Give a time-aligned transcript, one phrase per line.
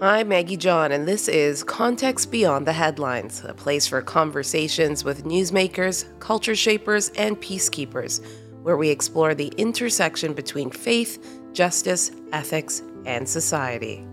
[0.00, 5.24] I'm Maggie John, and this is Context Beyond the Headlines, a place for conversations with
[5.24, 8.20] newsmakers, culture shapers, and peacekeepers,
[8.64, 14.04] where we explore the intersection between faith, justice, ethics, and society.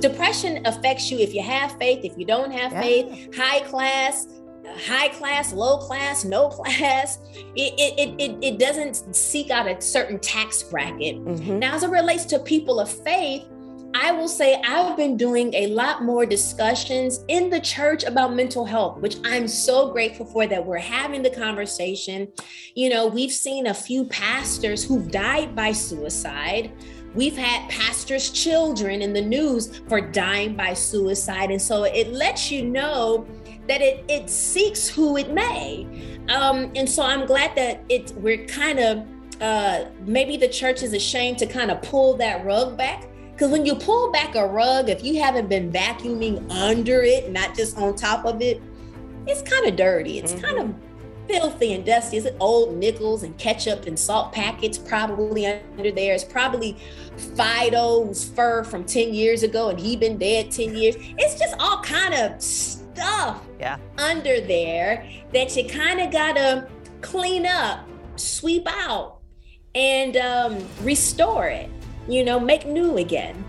[0.00, 2.82] Depression affects you if you have faith, if you don't have yeah.
[2.82, 4.26] faith, high class,
[4.66, 7.18] high class, low class, no class.
[7.56, 11.16] It, it, it, it doesn't seek out a certain tax bracket.
[11.16, 11.58] Mm-hmm.
[11.58, 13.44] Now, as it relates to people of faith,
[13.92, 18.64] I will say I've been doing a lot more discussions in the church about mental
[18.64, 22.28] health, which I'm so grateful for that we're having the conversation.
[22.76, 26.70] You know, we've seen a few pastors who've died by suicide.
[27.14, 31.50] We've had pastors' children in the news for dying by suicide.
[31.50, 33.26] And so it lets you know
[33.70, 35.86] that it it seeks who it may.
[36.28, 39.06] Um, and so I'm glad that it we're kind of
[39.40, 43.06] uh, maybe the church is ashamed to kind of pull that rug back.
[43.32, 47.54] Because when you pull back a rug, if you haven't been vacuuming under it, not
[47.56, 48.60] just on top of it,
[49.26, 50.18] it's kind of dirty.
[50.18, 50.44] It's mm-hmm.
[50.44, 50.74] kind of
[51.28, 52.18] filthy and dusty.
[52.18, 56.12] It's old nickels and ketchup and salt packets probably under there.
[56.12, 56.76] It's probably
[57.16, 60.96] Fido's fur from 10 years ago and he been dead 10 years.
[60.98, 62.42] It's just all kind of
[63.00, 63.78] stuff yeah.
[63.98, 66.68] under there that you kind of gotta
[67.00, 69.20] clean up, sweep out,
[69.74, 71.70] and um, restore it.
[72.08, 73.44] You know, make new again.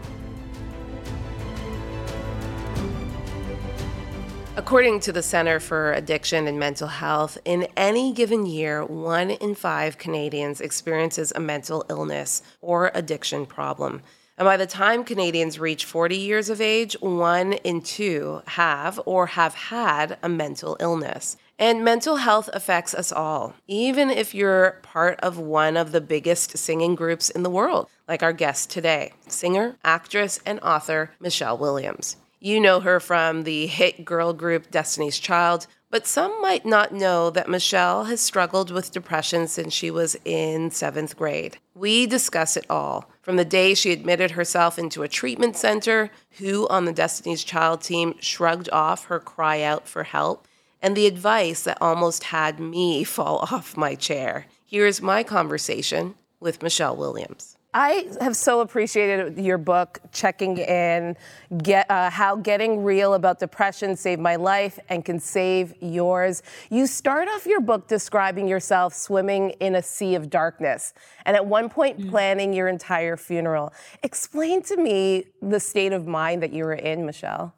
[4.57, 9.55] According to the Center for Addiction and Mental Health, in any given year, one in
[9.55, 14.01] five Canadians experiences a mental illness or addiction problem.
[14.41, 19.27] And by the time Canadians reach 40 years of age, one in two have or
[19.27, 21.37] have had a mental illness.
[21.59, 26.57] And mental health affects us all, even if you're part of one of the biggest
[26.57, 32.17] singing groups in the world, like our guest today, singer, actress, and author Michelle Williams.
[32.39, 37.29] You know her from the hit girl group Destiny's Child, but some might not know
[37.29, 41.57] that Michelle has struggled with depression since she was in seventh grade.
[41.75, 46.09] We discuss it all from the day she admitted herself into a treatment center,
[46.39, 50.47] who on the Destiny's Child team shrugged off her cry out for help,
[50.81, 54.47] and the advice that almost had me fall off my chair.
[54.65, 57.57] Here's my conversation with Michelle Williams.
[57.73, 61.15] I have so appreciated your book, checking in,
[61.63, 66.43] get, uh, how getting real about depression saved my life and can save yours.
[66.69, 70.93] You start off your book describing yourself swimming in a sea of darkness,
[71.25, 72.09] and at one point mm.
[72.09, 73.71] planning your entire funeral.
[74.03, 77.55] Explain to me the state of mind that you were in, Michelle.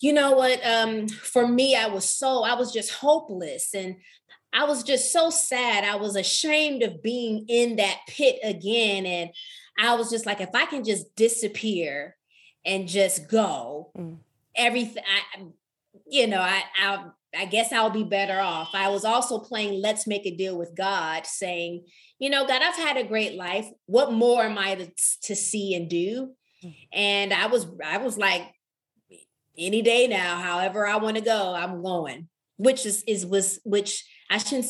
[0.00, 0.64] You know what?
[0.64, 3.96] Um, for me, I was so I was just hopeless, and
[4.52, 5.84] I was just so sad.
[5.84, 9.06] I was ashamed of being in that pit again.
[9.06, 9.30] And
[9.78, 12.16] I was just like, if I can just disappear
[12.64, 14.18] and just go, mm.
[14.56, 15.42] everything, I,
[16.08, 17.04] you know, I, I,
[17.36, 18.70] I guess I'll be better off.
[18.74, 21.84] I was also playing Let's Make a Deal with God, saying,
[22.18, 23.66] you know, God, I've had a great life.
[23.86, 24.90] What more am I to,
[25.22, 26.32] to see and do?
[26.64, 26.74] Mm.
[26.92, 28.42] And I was, I was like,
[29.56, 32.28] any day now, however I want to go, I'm going.
[32.56, 34.66] Which is is was which I shouldn't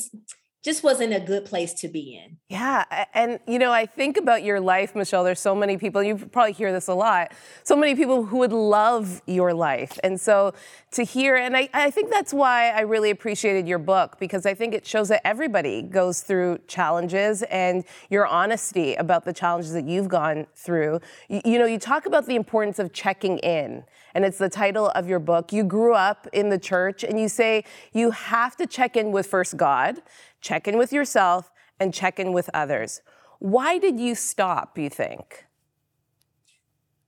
[0.62, 2.37] just wasn't a good place to be in.
[2.50, 2.84] Yeah.
[3.15, 5.25] And, you know, I think about your life, Michelle.
[5.25, 7.32] There's so many people, you probably hear this a lot,
[7.65, 9.98] so many people who would love your life.
[10.04, 10.53] And so
[10.91, 14.53] to hear, and I, I think that's why I really appreciated your book, because I
[14.53, 19.87] think it shows that everybody goes through challenges and your honesty about the challenges that
[19.87, 21.00] you've gone through.
[21.31, 23.84] You, you know, you talk about the importance of checking in
[24.15, 25.53] and it's the title of your book.
[25.53, 29.26] You grew up in the church, and you say you have to check in with
[29.26, 30.03] first God,
[30.41, 33.00] check in with yourself, and check in with others.
[33.38, 35.47] Why did you stop, you think?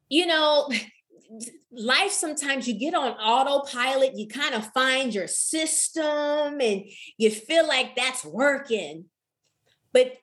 [0.08, 0.70] You know,
[1.70, 6.84] life sometimes you get on autopilot, you kind of find your system and
[7.16, 9.06] you feel like that's working.
[9.92, 10.16] But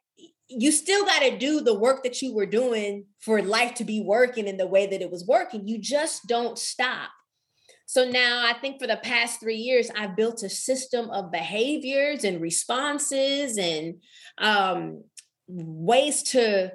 [0.50, 4.02] you still got to do the work that you were doing for life to be
[4.02, 5.68] working in the way that it was working.
[5.68, 7.12] You just don't stop.
[7.86, 12.24] So now I think for the past three years, I've built a system of behaviors
[12.24, 13.96] and responses and
[14.38, 15.04] um,
[15.48, 16.72] ways to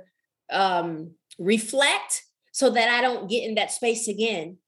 [0.51, 2.23] um, reflect
[2.53, 4.59] so that I don't get in that space again.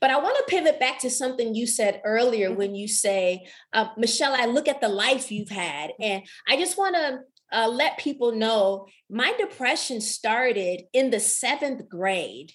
[0.00, 2.58] But I want to pivot back to something you said earlier mm-hmm.
[2.58, 6.78] when you say, uh, Michelle, I look at the life you've had, and I just
[6.78, 7.20] want to
[7.54, 12.52] uh, let people know my depression started in the seventh grade.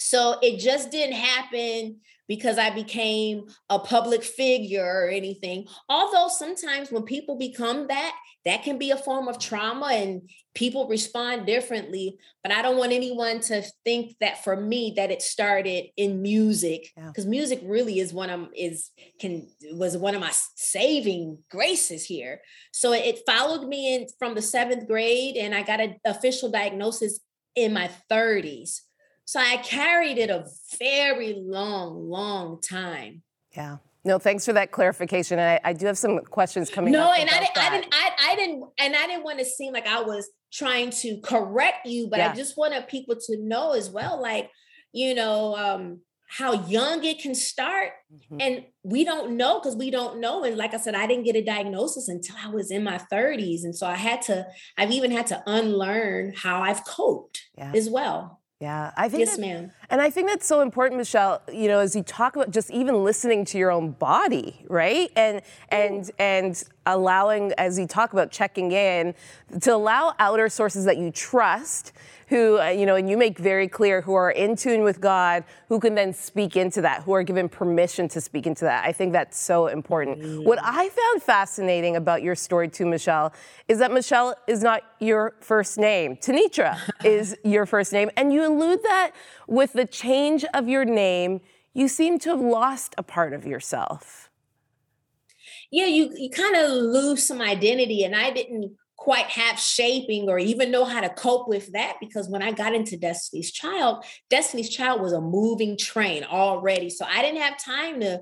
[0.00, 5.66] So it just didn't happen because I became a public figure or anything.
[5.88, 10.86] Although sometimes when people become that, that can be a form of trauma and people
[10.86, 12.18] respond differently.
[12.42, 16.92] But I don't want anyone to think that for me that it started in music
[16.94, 17.30] because yeah.
[17.30, 22.40] music really is one of is can was one of my saving graces here.
[22.72, 27.20] So it followed me in from the seventh grade, and I got an official diagnosis
[27.56, 28.82] in my 30s.
[29.30, 30.44] So I carried it a
[30.76, 33.22] very long, long time.
[33.56, 33.76] Yeah.
[34.04, 35.38] No, thanks for that clarification.
[35.38, 36.90] I, I do have some questions coming.
[36.92, 39.72] No, and I didn't, I didn't, I, I, didn't, and I didn't want to seem
[39.72, 42.32] like I was trying to correct you, but yeah.
[42.32, 44.50] I just wanted people to know as well, like,
[44.92, 47.92] you know, um, how young it can start.
[48.12, 48.36] Mm-hmm.
[48.40, 50.42] And we don't know because we don't know.
[50.42, 53.62] And like I said, I didn't get a diagnosis until I was in my 30s.
[53.62, 57.70] And so I had to, I've even had to unlearn how I've coped yeah.
[57.76, 58.39] as well.
[58.60, 59.20] Yeah, I think.
[59.20, 59.72] Yes, ma'am.
[59.90, 61.42] And I think that's so important, Michelle.
[61.52, 65.10] You know, as you talk about just even listening to your own body, right?
[65.16, 66.12] And and Ooh.
[66.18, 69.14] and allowing, as you talk about checking in,
[69.60, 71.92] to allow outer sources that you trust
[72.30, 75.42] who, uh, you know, and you make very clear who are in tune with God,
[75.68, 78.86] who can then speak into that, who are given permission to speak into that.
[78.86, 80.20] I think that's so important.
[80.20, 80.44] Mm.
[80.44, 83.34] What I found fascinating about your story too, Michelle,
[83.66, 86.16] is that Michelle is not your first name.
[86.16, 88.10] Tenitra is your first name.
[88.16, 89.10] And you allude that
[89.48, 91.40] with the change of your name,
[91.72, 94.28] you seem to have lost a part of yourself.
[95.70, 98.04] Yeah, you, you kind of lose some identity.
[98.04, 102.28] And I didn't quite have shaping or even know how to cope with that because
[102.28, 106.90] when I got into Destiny's Child, Destiny's Child was a moving train already.
[106.90, 108.20] So I didn't have time to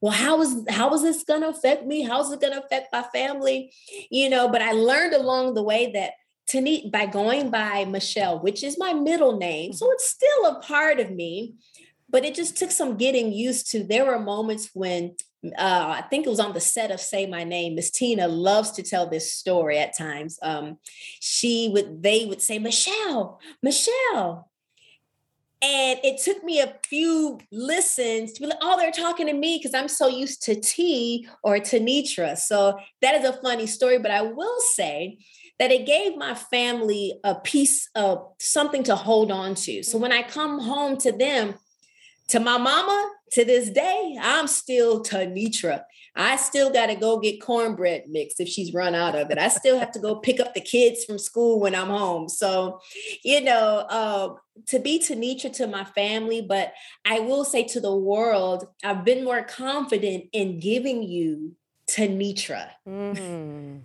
[0.00, 2.88] well how is how is this going to affect me how's it going to affect
[2.92, 3.72] my family
[4.10, 6.12] you know but i learned along the way that
[6.48, 11.00] Tanit by going by Michelle which is my middle name so it's still a part
[11.00, 11.54] of me
[12.08, 15.14] but it just took some getting used to there were moments when
[15.58, 17.74] uh, I think it was on the set of Say My Name.
[17.74, 20.38] Miss Tina loves to tell this story at times.
[20.42, 20.78] Um,
[21.20, 24.50] she would, they would say, Michelle, Michelle.
[25.62, 29.58] And it took me a few listens to be like, oh, they're talking to me
[29.58, 32.36] because I'm so used to T or Tenitra.
[32.36, 33.98] So that is a funny story.
[33.98, 35.18] But I will say
[35.58, 39.82] that it gave my family a piece of something to hold on to.
[39.82, 41.54] So when I come home to them,
[42.28, 45.82] to my mama, to this day, I'm still Tenitra.
[46.16, 49.38] I still got to go get cornbread mix if she's run out of it.
[49.38, 52.28] I still have to go pick up the kids from school when I'm home.
[52.28, 52.80] So,
[53.24, 54.34] you know, uh,
[54.66, 56.72] to be Tenitra to my family, but
[57.04, 61.56] I will say to the world, I've been more confident in giving you
[61.90, 62.68] Tenitra.
[62.88, 63.80] Mm.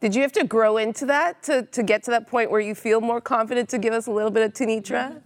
[0.00, 2.74] Did you have to grow into that to, to get to that point where you
[2.74, 5.22] feel more confident to give us a little bit of Tenitra?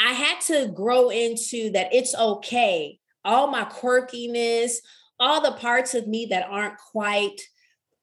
[0.00, 2.98] I had to grow into that it's okay.
[3.24, 4.74] All my quirkiness,
[5.18, 7.40] all the parts of me that aren't quite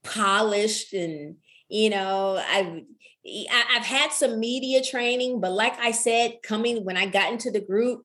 [0.04, 1.36] polished and
[1.70, 2.84] you know, i've
[3.50, 7.62] I've had some media training, but like I said, coming when I got into the
[7.62, 8.04] group,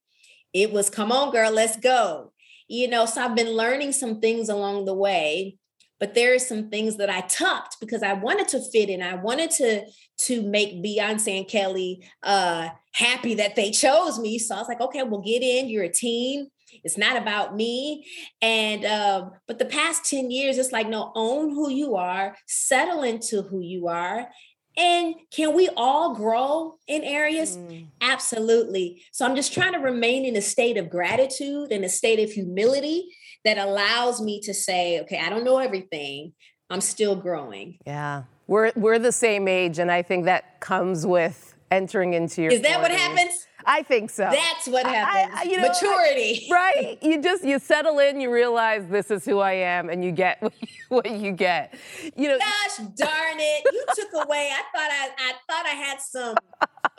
[0.52, 2.32] it was come on, girl, let's go.
[2.68, 5.58] You know, so I've been learning some things along the way
[6.00, 9.02] but there are some things that I tucked because I wanted to fit in.
[9.02, 9.84] I wanted to
[10.26, 14.38] to make Beyonce and Kelly uh, happy that they chose me.
[14.38, 15.68] So I was like, okay, we'll get in.
[15.68, 16.48] You're a team.
[16.84, 18.06] It's not about me.
[18.42, 23.02] And um, but the past 10 years, it's like, no, own who you are, settle
[23.02, 24.28] into who you are.
[24.76, 27.56] And can we all grow in areas?
[27.56, 27.88] Mm.
[28.00, 29.02] Absolutely.
[29.10, 32.30] So I'm just trying to remain in a state of gratitude and a state of
[32.30, 33.08] humility
[33.44, 36.32] that allows me to say, okay, I don't know everything.
[36.70, 37.78] I'm still growing.
[37.86, 38.24] Yeah.
[38.46, 42.62] We're we're the same age and I think that comes with entering into your Is
[42.62, 42.82] that 40s.
[42.82, 43.46] what happens?
[43.66, 44.28] I think so.
[44.30, 45.34] That's what happens.
[45.34, 46.48] I, I, you know, Maturity.
[46.50, 46.98] I, right?
[47.02, 50.42] You just you settle in, you realize this is who I am, and you get
[50.88, 51.74] what you get.
[52.16, 52.38] You know.
[52.38, 53.64] Gosh darn it!
[53.72, 54.50] You took away.
[54.52, 56.36] I thought I I thought I had some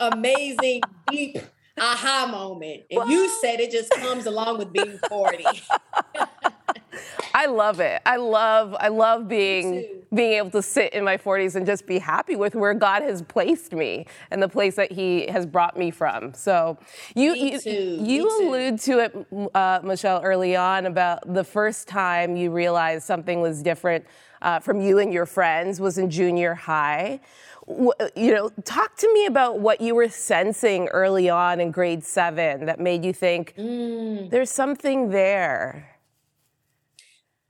[0.14, 1.38] amazing deep
[1.80, 2.82] aha moment.
[2.90, 5.44] And you said it just comes along with being 40.
[7.34, 8.02] I love it.
[8.04, 11.98] I love I love being being able to sit in my 40s and just be
[11.98, 15.90] happy with where God has placed me and the place that He has brought me
[15.90, 16.34] from.
[16.34, 16.78] So
[17.14, 17.98] you me you, too.
[18.02, 23.40] you allude to it, uh, Michelle, early on about the first time you realized something
[23.40, 24.04] was different
[24.42, 27.20] uh, from you and your friends was in junior high.
[27.68, 32.66] You know, talk to me about what you were sensing early on in grade seven
[32.66, 34.28] that made you think mm.
[34.30, 35.96] there's something there.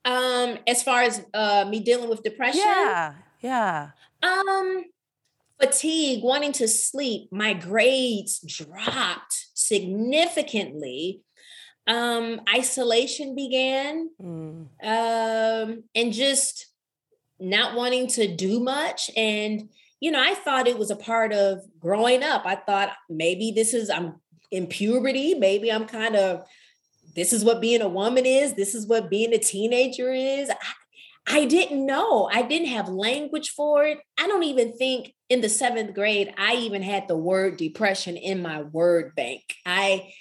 [0.05, 3.91] Um, as far as uh, me dealing with depression, yeah, yeah.
[4.23, 4.85] Um,
[5.61, 7.29] fatigue, wanting to sleep.
[7.31, 11.21] My grades dropped significantly.
[11.87, 14.67] Um, isolation began, mm.
[14.83, 16.70] um, and just
[17.41, 19.11] not wanting to do much.
[19.17, 19.69] And,
[20.01, 22.43] you know, I thought it was a part of growing up.
[22.45, 24.15] I thought maybe this is, I'm
[24.51, 26.45] in puberty, maybe I'm kind of,
[27.15, 30.51] this is what being a woman is, this is what being a teenager is.
[30.51, 30.55] I,
[31.27, 32.29] I didn't know.
[32.33, 33.99] I didn't have language for it.
[34.19, 38.43] I don't even think in the seventh grade I even had the word depression in
[38.43, 39.43] my word bank.
[39.65, 40.13] I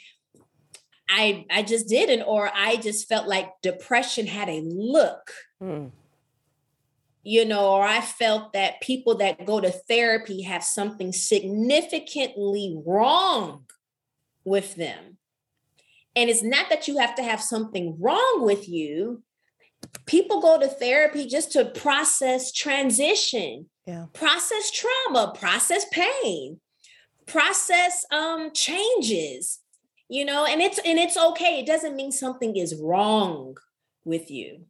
[1.09, 5.31] I I just didn't, or I just felt like depression had a look.
[5.61, 5.91] Mm.
[7.29, 13.65] You know, or I felt that people that go to therapy have something significantly wrong
[14.43, 15.19] with them.
[16.15, 19.21] And it's not that you have to have something wrong with you,
[20.07, 24.05] people go to therapy just to process transition, yeah.
[24.13, 26.59] process trauma, process pain,
[27.27, 29.59] process um, changes.
[30.07, 31.59] You know, and it's and it's okay.
[31.59, 33.55] It doesn't mean something is wrong
[34.03, 34.65] with you.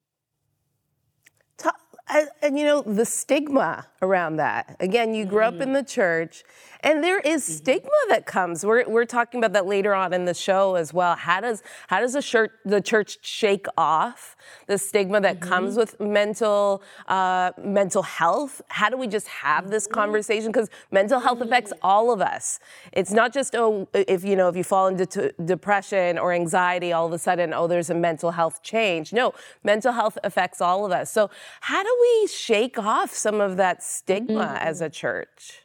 [2.09, 4.75] And you know, the stigma around that.
[4.79, 5.57] Again, you grew mm-hmm.
[5.57, 6.43] up in the church,
[6.81, 7.53] and there is mm-hmm.
[7.53, 8.65] stigma that comes.
[8.65, 11.15] We're, we're talking about that later on in the show as well.
[11.15, 14.35] How does how does the church the church shake off
[14.67, 15.49] the stigma that mm-hmm.
[15.49, 18.61] comes with mental uh, mental health?
[18.69, 19.93] How do we just have this mm-hmm.
[19.93, 20.51] conversation?
[20.51, 21.85] Because mental health affects mm-hmm.
[21.85, 22.59] all of us.
[22.93, 26.93] It's not just oh, if you know if you fall into t- depression or anxiety,
[26.93, 29.13] all of a sudden oh, there's a mental health change.
[29.13, 31.11] No, mental health affects all of us.
[31.11, 31.29] So
[31.61, 34.67] how do we shake off some of that stigma mm-hmm.
[34.67, 35.61] as a church?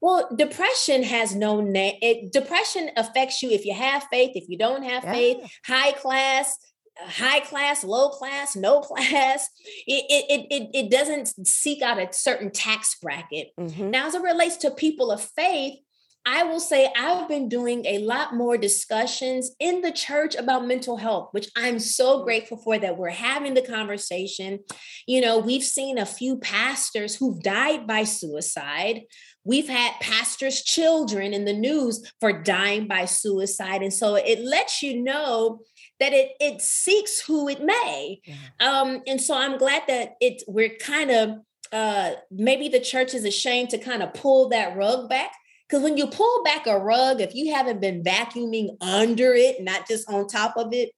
[0.00, 2.30] Well, depression has no name.
[2.32, 5.12] depression affects you if you have faith, if you don't have yeah.
[5.12, 6.56] faith, high class,
[6.98, 9.48] high class, low class, no class.
[9.86, 13.48] It, it, it, it doesn't seek out a certain tax bracket.
[13.58, 13.90] Mm-hmm.
[13.90, 15.78] Now, as it relates to people of faith,
[16.26, 20.98] I will say I've been doing a lot more discussions in the church about mental
[20.98, 24.60] health, which I'm so grateful for that we're having the conversation.
[25.06, 29.02] You know, we've seen a few pastors who've died by suicide.
[29.44, 33.82] We've had pastors' children in the news for dying by suicide.
[33.82, 35.60] And so it lets you know
[36.00, 38.20] that it it seeks who it may.
[38.60, 41.30] Um, and so I'm glad that it we're kind of
[41.72, 45.32] uh maybe the church is ashamed to kind of pull that rug back
[45.70, 49.86] because when you pull back a rug, if you haven't been vacuuming under it, not
[49.86, 50.90] just on top of it,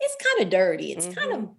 [0.00, 0.92] it's kind of dirty.
[0.92, 1.18] It's mm-hmm.
[1.18, 1.50] kind of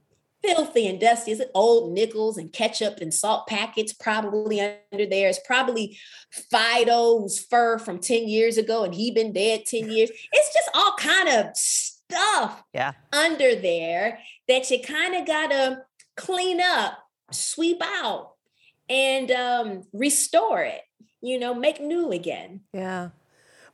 [0.43, 1.31] filthy and dusty.
[1.31, 5.29] It's old nickels and ketchup and salt packets probably under there.
[5.29, 5.97] It's probably
[6.53, 10.11] Fido's fur from 10 years ago and he been dead 10 years.
[10.11, 12.91] It's just all kind of stuff yeah.
[13.11, 15.81] under there that you kind of gotta
[16.15, 16.99] clean up,
[17.31, 18.33] sweep out,
[18.89, 20.81] and um, restore it
[21.23, 22.61] you know, make new again.
[22.73, 23.09] Yeah.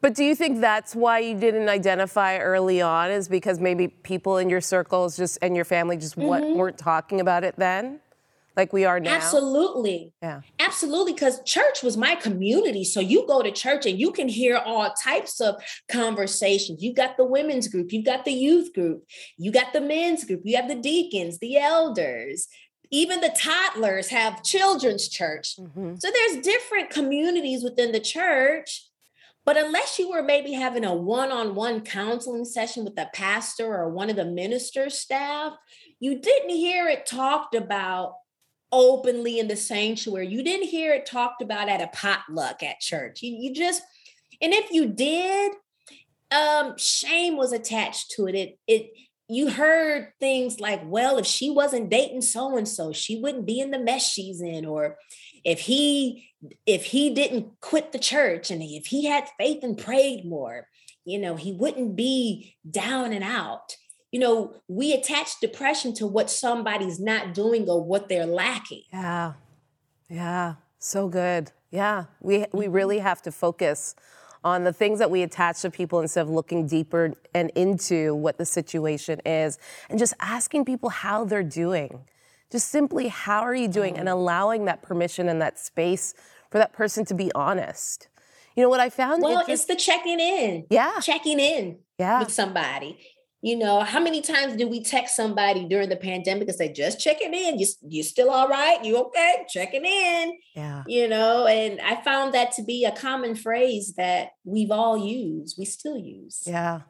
[0.02, 4.38] But do you think that's why you didn't identify early on is because maybe people
[4.38, 6.58] in your circles just and your family just mm-hmm.
[6.58, 8.00] weren't talking about it then?
[8.56, 9.16] Like we are now?
[9.16, 10.14] Absolutely.
[10.22, 10.42] Yeah.
[10.60, 11.14] Absolutely.
[11.14, 12.84] Because church was my community.
[12.84, 16.82] So you go to church and you can hear all types of conversations.
[16.82, 19.06] You got the women's group, you got the youth group,
[19.38, 22.48] you got the men's group, you have the deacons, the elders,
[22.92, 25.56] even the toddlers have children's church.
[25.58, 25.96] Mm-hmm.
[25.98, 28.86] So there's different communities within the church.
[29.46, 33.74] But unless you were maybe having a one on one counseling session with the pastor
[33.74, 35.54] or one of the minister's staff,
[36.00, 38.16] you didn't hear it talked about
[38.72, 40.28] openly in the sanctuary.
[40.28, 43.24] You didn't hear it talked about at a potluck at church.
[43.24, 43.82] You, you just,
[44.42, 45.54] and if you did,
[46.32, 48.36] um, shame was attached to it.
[48.36, 48.92] It, it,
[49.30, 53.60] you heard things like, well, if she wasn't dating so and so, she wouldn't be
[53.60, 54.98] in the mess she's in, or
[55.46, 56.32] if he
[56.66, 60.68] if he didn't quit the church and if he had faith and prayed more,
[61.06, 63.76] you know, he wouldn't be down and out.
[64.12, 68.84] You know, we attach depression to what somebody's not doing or what they're lacking.
[68.92, 69.34] Yeah.
[70.10, 70.56] Yeah.
[70.80, 71.52] So good.
[71.70, 72.06] Yeah.
[72.20, 72.74] We we mm-hmm.
[72.74, 73.96] really have to focus
[74.44, 78.38] on the things that we attach to people instead of looking deeper and into what
[78.38, 79.58] the situation is
[79.90, 82.06] and just asking people how they're doing.
[82.52, 83.98] Just simply, how are you doing?
[83.98, 84.12] And mm.
[84.12, 86.14] allowing that permission and that space
[86.50, 88.08] for that person to be honest.
[88.56, 89.22] You know what I found?
[89.22, 90.66] Well, it's the checking in.
[90.70, 91.00] Yeah.
[91.00, 92.20] Checking in yeah.
[92.20, 92.98] with somebody.
[93.42, 97.00] You know, how many times did we text somebody during the pandemic and say, just
[97.00, 97.58] checking in?
[97.58, 98.84] You, you still all right?
[98.84, 99.46] You okay?
[99.50, 100.38] Checking in.
[100.56, 100.84] Yeah.
[100.88, 105.58] You know, and I found that to be a common phrase that we've all used,
[105.58, 106.44] we still use.
[106.46, 106.82] Yeah.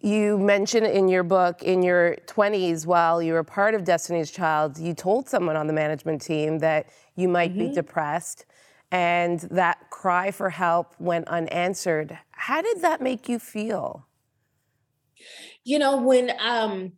[0.00, 4.78] You mentioned in your book, in your 20s, while you were part of Destiny's Child,
[4.78, 7.68] you told someone on the management team that you might mm-hmm.
[7.68, 8.46] be depressed
[8.90, 12.18] and that cry for help went unanswered.
[12.32, 14.06] How did that make you feel?
[15.64, 16.92] You know, when um,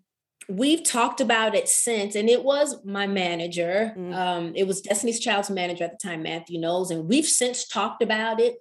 [0.48, 5.20] we've talked about it since, and it was my manager, mm um, it was Destiny's
[5.20, 8.56] Child's manager at the time, Matthew Knowles, and we've since talked about it.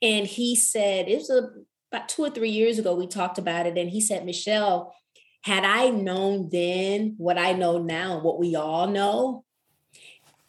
[0.00, 1.48] And he said, it was a,
[1.92, 4.94] about two or three years ago, we talked about it, and he said, Michelle,
[5.42, 9.44] had I known then what I know now, what we all know,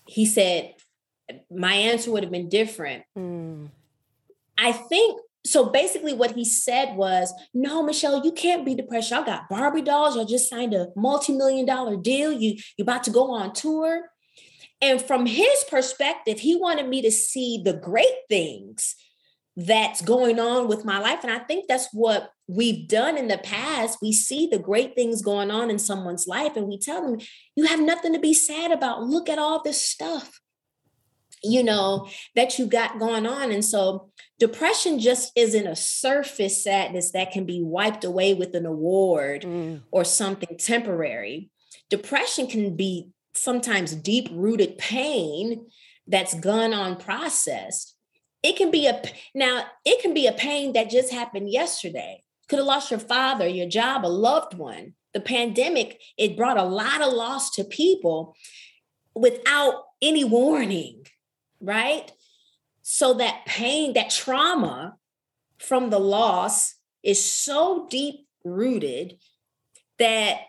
[0.05, 0.73] he said,
[1.49, 3.03] my answer would have been different.
[3.17, 3.69] Mm.
[4.57, 5.69] I think so.
[5.69, 9.11] Basically, what he said was, "No, Michelle, you can't be depressed.
[9.11, 10.15] Y'all got Barbie dolls.
[10.15, 12.31] Y'all just signed a multi-million dollar deal.
[12.31, 14.09] You you about to go on tour."
[14.81, 18.95] And from his perspective, he wanted me to see the great things
[19.55, 21.19] that's going on with my life.
[21.23, 23.99] And I think that's what we've done in the past.
[24.01, 27.19] We see the great things going on in someone's life and we tell them,
[27.55, 29.03] you have nothing to be sad about.
[29.03, 30.41] Look at all this stuff,
[31.43, 33.51] you know, that you got going on.
[33.51, 34.11] And so
[34.43, 39.81] depression just isn't a surface sadness that can be wiped away with an award mm.
[39.89, 41.49] or something temporary.
[41.89, 45.65] Depression can be sometimes deep rooted pain
[46.07, 47.93] that's gone unprocessed
[48.43, 49.01] it can be a
[49.33, 53.47] now it can be a pain that just happened yesterday could have lost your father
[53.47, 58.35] your job a loved one the pandemic it brought a lot of loss to people
[59.15, 61.07] without any warning
[61.61, 62.11] right
[62.83, 64.95] so that pain that trauma
[65.57, 69.17] from the loss is so deep rooted
[69.97, 70.41] that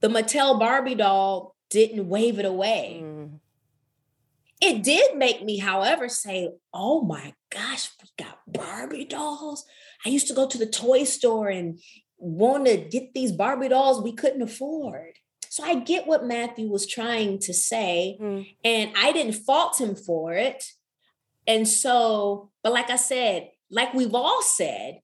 [0.00, 3.38] the mattel barbie doll didn't wave it away mm.
[4.64, 9.66] It did make me, however, say, oh my gosh, we got Barbie dolls.
[10.06, 11.80] I used to go to the toy store and
[12.16, 15.18] want to get these Barbie dolls we couldn't afford.
[15.50, 18.46] So I get what Matthew was trying to say, mm.
[18.64, 20.64] and I didn't fault him for it.
[21.46, 25.00] And so, but like I said, like we've all said,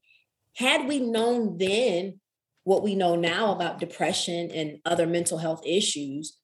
[0.54, 2.20] had we known then
[2.64, 6.36] what we know now about depression and other mental health issues,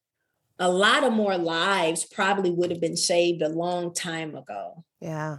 [0.58, 4.84] a lot of more lives probably would have been saved a long time ago.
[5.00, 5.38] Yeah.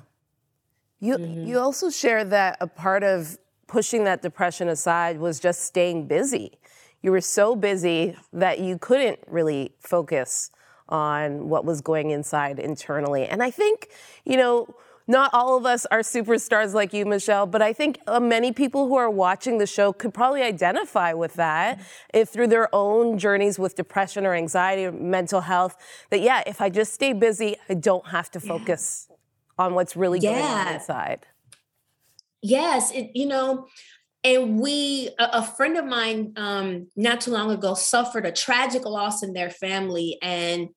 [0.99, 1.45] You mm-hmm.
[1.45, 6.57] you also share that a part of pushing that depression aside was just staying busy.
[7.01, 10.51] You were so busy that you couldn't really focus
[10.89, 13.25] on what was going inside internally.
[13.25, 13.89] And I think,
[14.25, 14.75] you know,
[15.07, 18.87] not all of us are superstars like you, Michelle, but I think uh, many people
[18.87, 21.79] who are watching the show could probably identify with that
[22.13, 25.77] if through their own journeys with depression or anxiety or mental health,
[26.09, 29.65] that yeah, if I just stay busy, I don't have to focus yeah.
[29.65, 30.33] on what's really yeah.
[30.33, 31.25] going on inside.
[32.41, 33.67] Yes, it, you know,
[34.23, 38.85] and we a, a friend of mine um, not too long ago suffered a tragic
[38.85, 40.69] loss in their family and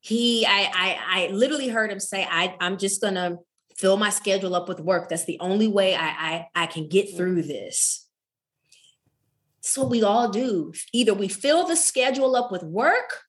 [0.00, 3.38] he I, I i literally heard him say i i'm just gonna
[3.78, 5.08] fill my schedule up with work.
[5.08, 8.04] That's the only way I, I, I can get through this.
[9.76, 10.72] What we all do.
[10.92, 13.20] Either we fill the schedule up with work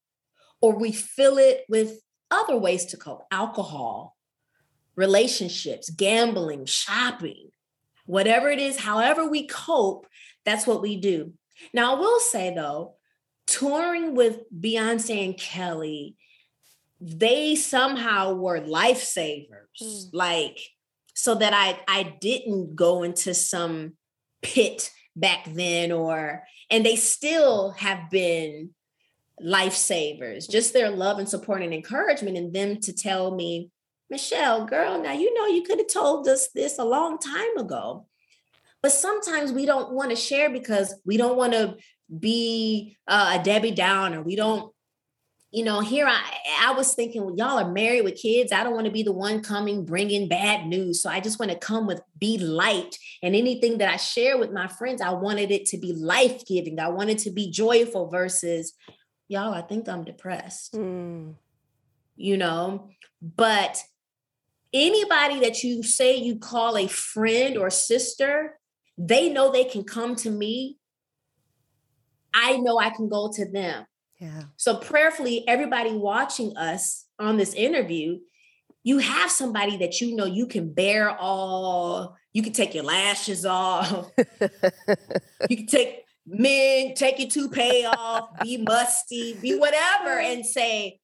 [0.62, 2.00] or we fill it with
[2.32, 4.15] other ways to cope alcohol,
[4.95, 7.52] relationships, gambling, shopping,
[8.10, 10.08] whatever it is, however we cope,
[10.45, 11.34] that's what we do.
[11.74, 12.95] Now, I will say though,
[13.45, 16.15] touring with Beyonce and Kelly
[17.02, 19.48] they somehow were lifesavers
[19.82, 20.10] mm.
[20.12, 20.60] like
[21.13, 23.93] so that i i didn't go into some
[24.41, 28.69] pit back then or and they still have been
[29.41, 33.72] lifesavers just their love and support and encouragement and them to tell me
[34.10, 38.06] michelle girl now you know you could have told us this a long time ago
[38.82, 41.76] but sometimes we don't want to share because we don't want to
[42.19, 44.72] be uh, a debbie downer we don't
[45.52, 46.22] you know, here I
[46.60, 48.52] I was thinking, well, y'all are married with kids.
[48.52, 51.02] I don't want to be the one coming bringing bad news.
[51.02, 52.98] So I just want to come with be light.
[53.24, 56.80] And anything that I share with my friends, I wanted it to be life giving.
[56.80, 58.74] I wanted to be joyful versus,
[59.28, 60.74] y'all, I think I'm depressed.
[60.74, 61.36] Mm.
[62.15, 62.89] You know,
[63.22, 63.82] but
[64.73, 68.60] anybody that you say you call a friend or sister,
[68.97, 70.77] they know they can come to me.
[72.34, 73.86] I know I can go to them
[74.19, 74.43] yeah.
[74.58, 78.19] So prayerfully, everybody watching us on this interview,
[78.84, 82.17] you have somebody that you know you can bear all.
[82.34, 84.12] You can take your lashes off.
[85.49, 90.99] you can take men, take your toupee off, be musty, be whatever, and say,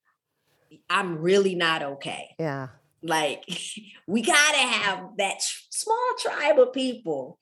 [0.89, 2.35] I'm really not okay.
[2.37, 2.67] Yeah.
[3.05, 3.43] Like
[4.07, 7.39] we gotta have that small tribe of people,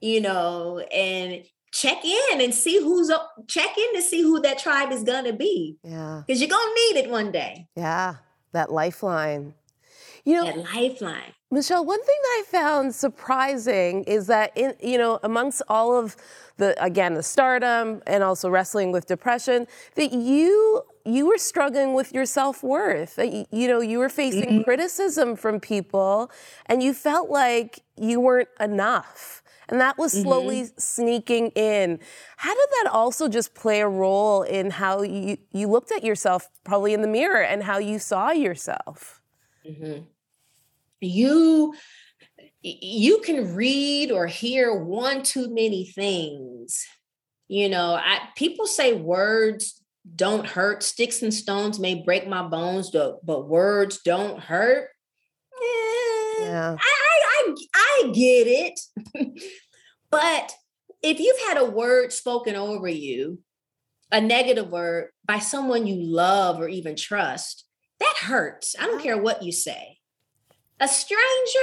[0.00, 4.58] you know, and check in and see who's up check in to see who that
[4.58, 5.76] tribe is gonna be.
[5.84, 6.22] Yeah.
[6.26, 7.66] Because you're gonna need it one day.
[7.76, 8.16] Yeah
[8.52, 9.54] that lifeline.
[10.24, 11.32] You know, that lifeline.
[11.52, 16.16] Michelle, one thing that I found surprising is that in you know amongst all of
[16.58, 22.12] the again the stardom and also wrestling with depression that you you were struggling with
[22.12, 24.62] your self-worth you know you were facing mm-hmm.
[24.62, 26.30] criticism from people
[26.66, 30.78] and you felt like you weren't enough and that was slowly mm-hmm.
[30.78, 31.98] sneaking in
[32.36, 36.48] how did that also just play a role in how you you looked at yourself
[36.62, 39.22] probably in the mirror and how you saw yourself
[39.66, 40.02] mm-hmm.
[41.00, 41.74] You
[42.62, 46.84] you can read or hear one too many things.
[47.48, 49.82] You know, I people say words
[50.14, 50.82] don't hurt.
[50.82, 54.88] Sticks and stones may break my bones, but words don't hurt.
[55.54, 56.76] Eh, yeah.
[56.78, 58.80] I, I, I, I get it.
[60.10, 60.52] but
[61.02, 63.40] if you've had a word spoken over you,
[64.12, 67.64] a negative word by someone you love or even trust,
[68.00, 68.74] that hurts.
[68.78, 69.98] I don't care what you say.
[70.80, 71.58] A stranger,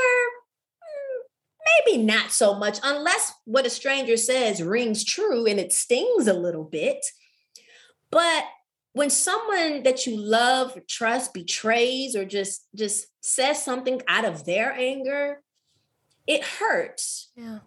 [1.86, 6.34] maybe not so much, unless what a stranger says rings true and it stings a
[6.34, 7.04] little bit.
[8.12, 8.46] But
[8.94, 14.46] when someone that you love, or trust, betrays, or just just says something out of
[14.46, 15.42] their anger,
[16.26, 17.32] it hurts.
[17.36, 17.60] Yeah.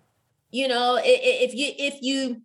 [0.51, 2.43] You know, if you if you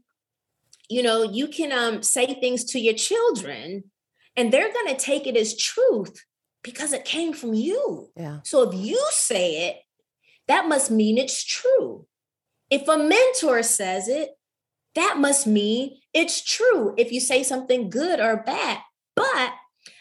[0.89, 3.85] you know you can um say things to your children
[4.35, 6.24] and they're going to take it as truth
[6.65, 8.09] because it came from you.
[8.17, 8.39] Yeah.
[8.43, 9.77] So if you say it,
[10.47, 12.07] that must mean it's true.
[12.71, 14.31] If a mentor says it,
[14.95, 18.79] that must mean it's true if you say something good or bad.
[19.15, 19.53] But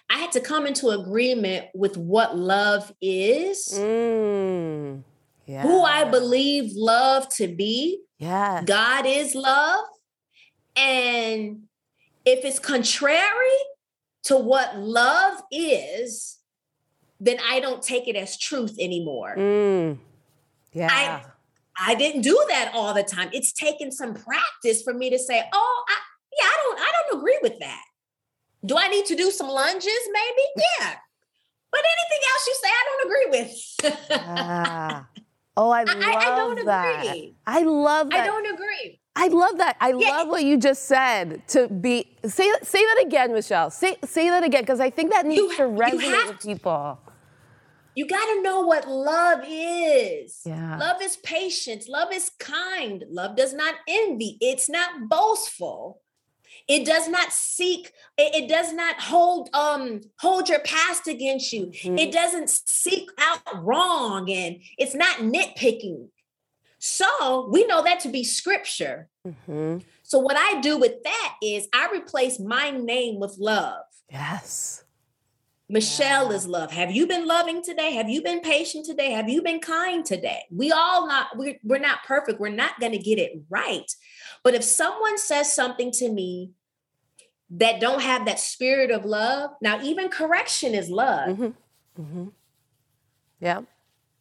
[0.09, 5.03] I had to come into agreement with what love is, mm,
[5.47, 5.63] yeah.
[5.63, 8.01] who I believe love to be.
[8.19, 8.63] Yeah.
[8.65, 9.85] God is love.
[10.77, 11.65] And
[12.25, 13.59] if it's contrary
[14.25, 16.39] to what love is,
[17.25, 19.35] then I don't take it as truth anymore.
[19.37, 19.99] Mm.
[20.73, 20.89] Yeah.
[20.91, 21.25] I,
[21.79, 23.31] I didn't do that all the time.
[23.33, 25.97] It's taken some practice for me to say, oh, I,
[26.39, 27.83] yeah, I don't, I don't agree with that.
[28.65, 29.93] Do I need to do some lunges?
[30.13, 30.43] Maybe,
[30.81, 30.95] yeah.
[31.71, 34.21] But anything else you say, I don't agree with.
[34.21, 35.09] ah.
[35.57, 37.07] Oh, I love I, I don't that.
[37.07, 37.37] Agree.
[37.47, 38.25] I love that.
[38.25, 39.01] I don't agree.
[39.15, 39.77] I love that.
[39.81, 40.09] I yeah.
[40.11, 41.47] love what you just said.
[41.49, 43.71] To be say say that again, Michelle.
[43.71, 46.99] Say say that again because I think that needs to resonate with people
[47.95, 50.41] you got to know what love is.
[50.45, 50.79] Yeah.
[50.79, 51.89] Love is patience.
[51.89, 53.05] Love is kind.
[53.11, 54.37] Love does not envy.
[54.41, 56.01] It's not boastful.
[56.69, 57.93] It does not seek.
[58.17, 61.67] It, it does not hold um hold your past against you.
[61.67, 61.99] Mm-hmm.
[61.99, 66.09] It doesn't seek out wrong, and it's not nitpicking.
[66.79, 69.09] So we know that to be scripture.
[69.27, 69.79] Mm-hmm.
[70.03, 73.85] So what I do with that is I replace my name with love.
[74.11, 74.84] Yes.
[75.69, 76.37] Michelle yeah.
[76.37, 76.71] is love.
[76.73, 77.93] Have you been loving today?
[77.95, 79.13] Have you been patient today?
[79.13, 80.43] Have you been kind today?
[80.51, 82.39] We all not we're, we're not perfect.
[82.39, 83.91] We're not going to get it right.
[84.43, 86.53] But if someone says something to me
[87.51, 91.31] that don't have that spirit of love, now even correction is love.
[91.31, 92.03] Mm-hmm.
[92.03, 92.25] Mm-hmm.
[93.41, 93.63] Yeah.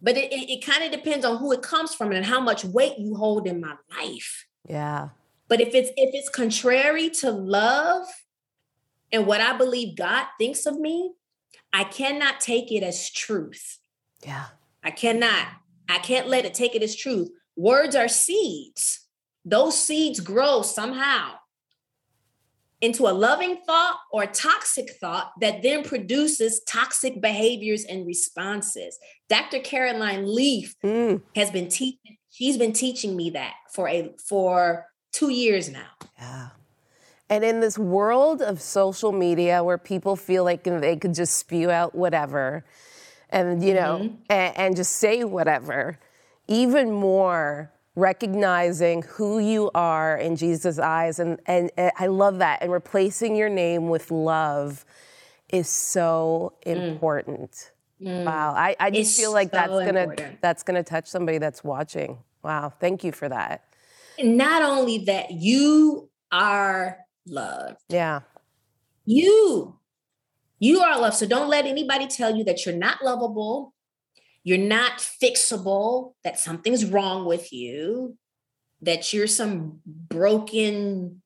[0.02, 2.64] But it, it, it kind of depends on who it comes from and how much
[2.64, 4.46] weight you hold in my life.
[4.68, 5.10] Yeah.
[5.50, 8.06] But if it's if it's contrary to love
[9.12, 11.14] and what I believe God thinks of me,
[11.74, 13.80] I cannot take it as truth.
[14.26, 14.46] Yeah.
[14.84, 15.48] I cannot.
[15.90, 17.30] I can't let it take it as truth.
[17.56, 19.08] Words are seeds.
[19.44, 21.34] Those seeds grow somehow
[22.80, 29.00] into a loving thought or toxic thought that then produces toxic behaviors and responses.
[29.30, 29.60] Dr.
[29.60, 31.22] Caroline Leaf mm.
[31.36, 35.88] has been teaching she's been teaching me that for a for 2 years now.
[36.18, 36.50] Yeah.
[37.30, 41.72] And in this world of social media where people feel like they could just spew
[41.72, 42.66] out whatever
[43.30, 44.16] and, you know, mm-hmm.
[44.30, 45.98] and, and just say whatever,
[46.48, 51.20] even more recognizing who you are in Jesus' eyes.
[51.20, 52.62] And, and, and, I love that.
[52.62, 54.86] And replacing your name with love
[55.50, 56.76] is so mm.
[56.76, 57.72] important.
[58.02, 58.26] Mm.
[58.26, 58.54] Wow.
[58.56, 62.18] I, I just it's feel like so that's gonna that's gonna touch somebody that's watching.
[62.44, 62.74] Wow.
[62.80, 63.64] Thank you for that.
[64.20, 67.78] And not only that, you are loved.
[67.90, 68.22] Yeah.
[69.06, 69.78] You,
[70.60, 71.16] you are loved.
[71.16, 73.74] So don't let anybody tell you that you're not lovable,
[74.44, 78.18] you're not fixable, that something's wrong with you,
[78.82, 81.22] that you're some broken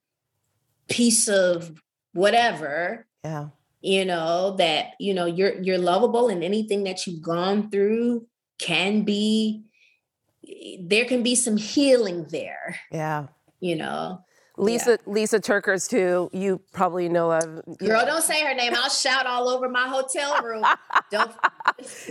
[0.87, 1.81] piece of
[2.13, 3.05] whatever.
[3.23, 3.49] Yeah.
[3.81, 8.27] You know, that, you know, you're you're lovable and anything that you've gone through
[8.59, 9.63] can be
[10.79, 12.79] there can be some healing there.
[12.91, 13.27] Yeah.
[13.59, 14.23] You know
[14.57, 15.13] Lisa yeah.
[15.13, 16.29] Lysa TerKeurst too.
[16.33, 17.43] You probably know of.
[17.77, 18.05] Girl, know.
[18.05, 18.73] don't say her name.
[18.75, 20.65] I'll shout all over my hotel room.
[21.11, 21.31] don't.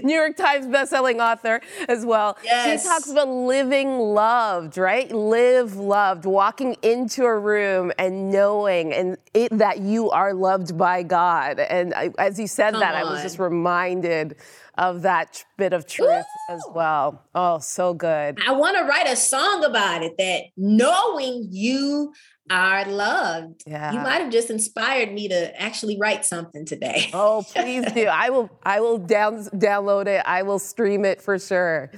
[0.02, 2.38] New York Times bestselling author as well.
[2.44, 2.82] Yes.
[2.82, 5.10] She talks about living loved, right?
[5.10, 11.02] Live loved, walking into a room and knowing and it, that you are loved by
[11.02, 11.58] God.
[11.58, 13.06] And I, as you said Come that, on.
[13.06, 14.36] I was just reminded
[14.78, 16.52] of that bit of truth Ooh.
[16.52, 17.22] as well.
[17.34, 18.38] Oh, so good.
[18.46, 22.12] I want to write a song about it that knowing you
[22.50, 23.62] are loved.
[23.66, 23.92] Yeah.
[23.92, 27.10] You might have just inspired me to actually write something today.
[27.12, 28.06] oh, please do.
[28.06, 30.22] I will I will down download it.
[30.26, 31.90] I will stream it for sure.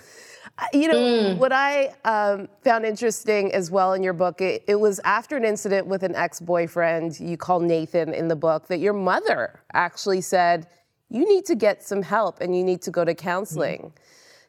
[0.72, 1.38] You know, mm.
[1.38, 5.44] what I um, found interesting as well in your book, it, it was after an
[5.44, 10.20] incident with an ex boyfriend, you call Nathan in the book, that your mother actually
[10.20, 10.66] said,
[11.10, 13.80] You need to get some help and you need to go to counseling.
[13.80, 13.92] Mm.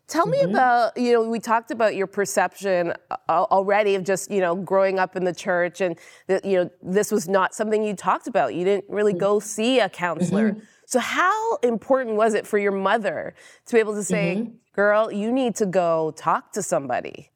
[0.07, 0.47] Tell mm-hmm.
[0.47, 4.55] me about, you know, we talked about your perception uh, already of just, you know,
[4.55, 8.27] growing up in the church and that, you know, this was not something you talked
[8.27, 8.55] about.
[8.55, 9.45] You didn't really go mm-hmm.
[9.45, 10.51] see a counselor.
[10.51, 10.59] Mm-hmm.
[10.85, 13.35] So how important was it for your mother
[13.67, 14.53] to be able to say, mm-hmm.
[14.73, 17.29] girl, you need to go talk to somebody?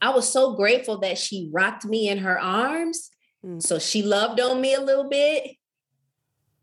[0.00, 3.10] I was so grateful that she rocked me in her arms.
[3.44, 3.62] Mm.
[3.62, 5.57] So she loved on me a little bit.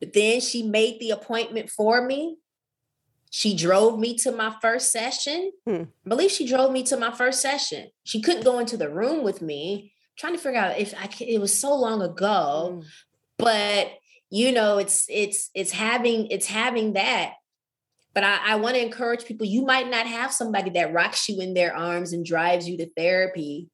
[0.06, 2.38] But then she made the appointment for me
[3.36, 5.52] she drove me to my first session.
[5.68, 5.84] Hmm.
[6.06, 7.90] I believe she drove me to my first session.
[8.06, 9.92] She couldn't go into the room with me.
[9.92, 12.88] I'm trying to figure out if I could, it was so long ago, hmm.
[13.38, 13.92] but
[14.30, 17.34] you know, it's it's it's having it's having that.
[18.14, 19.46] But I, I want to encourage people.
[19.46, 22.90] You might not have somebody that rocks you in their arms and drives you to
[22.96, 23.70] therapy,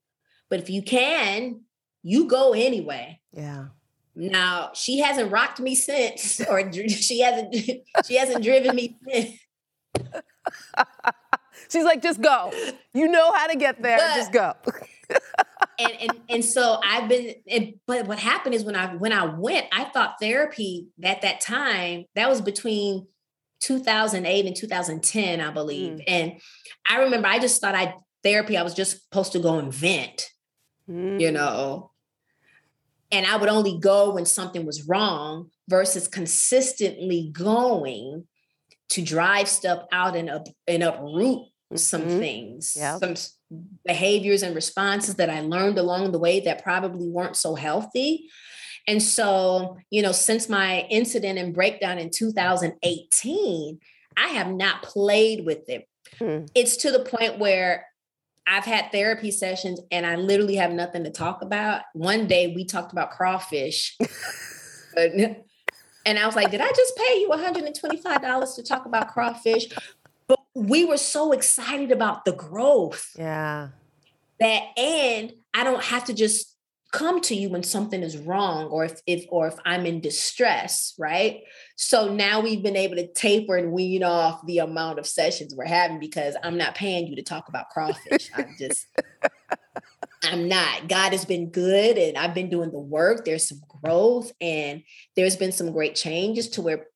[0.50, 1.62] but if you can,
[2.02, 3.22] you go anyway.
[3.32, 3.68] Yeah.
[4.16, 7.56] Now she hasn't rocked me since, or she hasn't
[8.06, 9.40] she hasn't driven me since.
[11.70, 12.52] She's like, just go.
[12.94, 13.98] You know how to get there.
[13.98, 14.54] But, just go.
[15.80, 17.36] and, and and so I've been.
[17.50, 21.40] And, but what happened is when I when I went, I thought therapy at that
[21.40, 23.08] time that was between
[23.62, 26.00] 2008 and 2010, I believe.
[26.00, 26.04] Mm.
[26.08, 26.42] And
[26.90, 28.58] I remember I just thought I therapy.
[28.58, 30.30] I was just supposed to go and vent.
[30.90, 31.22] Mm.
[31.22, 31.91] You know,
[33.12, 38.26] and I would only go when something was wrong versus consistently going
[38.90, 41.78] to drive stuff out and up and uproot mm-hmm.
[41.78, 43.00] some things, yep.
[43.00, 43.16] some
[43.86, 48.30] behaviors and responses that I learned along the way that probably weren't so healthy.
[48.88, 53.80] And so, you know, since my incident and breakdown in 2018,
[54.18, 55.88] I have not played with it.
[56.18, 56.46] Hmm.
[56.56, 57.86] It's to the point where
[58.48, 61.84] I've had therapy sessions and I literally have nothing to talk about.
[61.94, 63.98] One day we talked about crawfish.
[66.06, 69.68] And I was like, did I just pay you $125 to talk about crawfish?
[70.28, 73.12] But we were so excited about the growth.
[73.18, 73.70] Yeah.
[74.40, 76.51] That and I don't have to just
[76.92, 80.94] come to you when something is wrong or if, if or if I'm in distress,
[81.00, 81.42] right?
[81.78, 85.66] So now we've been able to taper and wean off the amount of sessions we're
[85.66, 88.30] having because I'm not paying you to talk about crawfish.
[88.36, 88.88] I'm just
[90.24, 90.88] I'm not.
[90.88, 93.26] God has been good and I've been doing the work.
[93.26, 94.84] There's some growth and
[95.16, 96.88] there's been some great changes to where,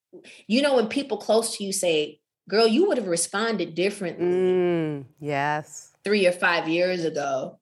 [0.47, 4.25] you know, when people close to you say, girl, you would have responded differently.
[4.25, 5.91] Mm, yes.
[6.03, 7.59] Three or five years ago.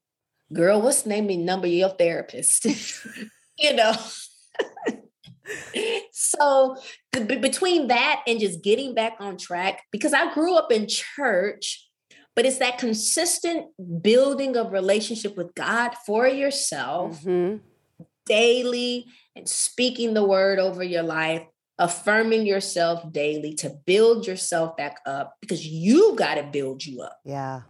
[0.54, 2.66] Girl, what's the name and number of your therapist?
[3.58, 3.94] you know.
[6.12, 6.78] so
[7.12, 11.90] the, between that and just getting back on track, because I grew up in church
[12.36, 13.68] but it's that consistent
[14.02, 17.58] building of relationship with God for yourself mm-hmm.
[18.26, 21.44] daily and speaking the word over your life,
[21.78, 27.20] affirming yourself daily to build yourself back up because you got to build you up.
[27.24, 27.62] Yeah.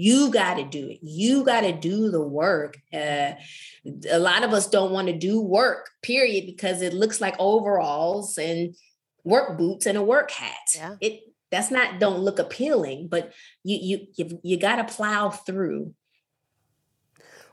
[0.00, 1.00] You got to do it.
[1.02, 2.78] You got to do the work.
[2.92, 3.32] Uh,
[4.10, 8.38] a lot of us don't want to do work, period, because it looks like overalls
[8.38, 8.74] and
[9.24, 10.54] work boots and a work hat.
[10.74, 10.96] Yeah.
[11.02, 15.94] It that's not don't look appealing, but you you you, you got to plow through.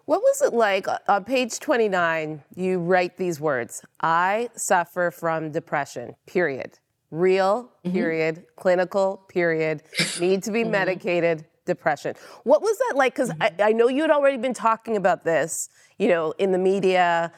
[0.06, 2.44] What was it like uh, on page 29?
[2.56, 6.80] You write these words I suffer from depression, period.
[7.12, 7.92] Real, mm-hmm.
[7.92, 8.46] period.
[8.56, 9.84] Clinical, period.
[10.22, 10.72] Need to be mm-hmm.
[10.72, 12.16] medicated, depression.
[12.44, 13.14] What was that like?
[13.14, 13.62] Because mm-hmm.
[13.62, 17.32] I, I know you had already been talking about this, you know, in the media,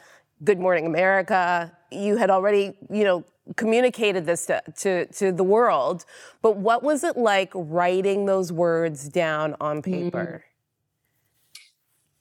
[0.43, 1.75] Good Morning America.
[1.91, 6.05] You had already, you know, communicated this to, to, to, the world,
[6.41, 9.91] but what was it like writing those words down on mm-hmm.
[9.91, 10.45] paper?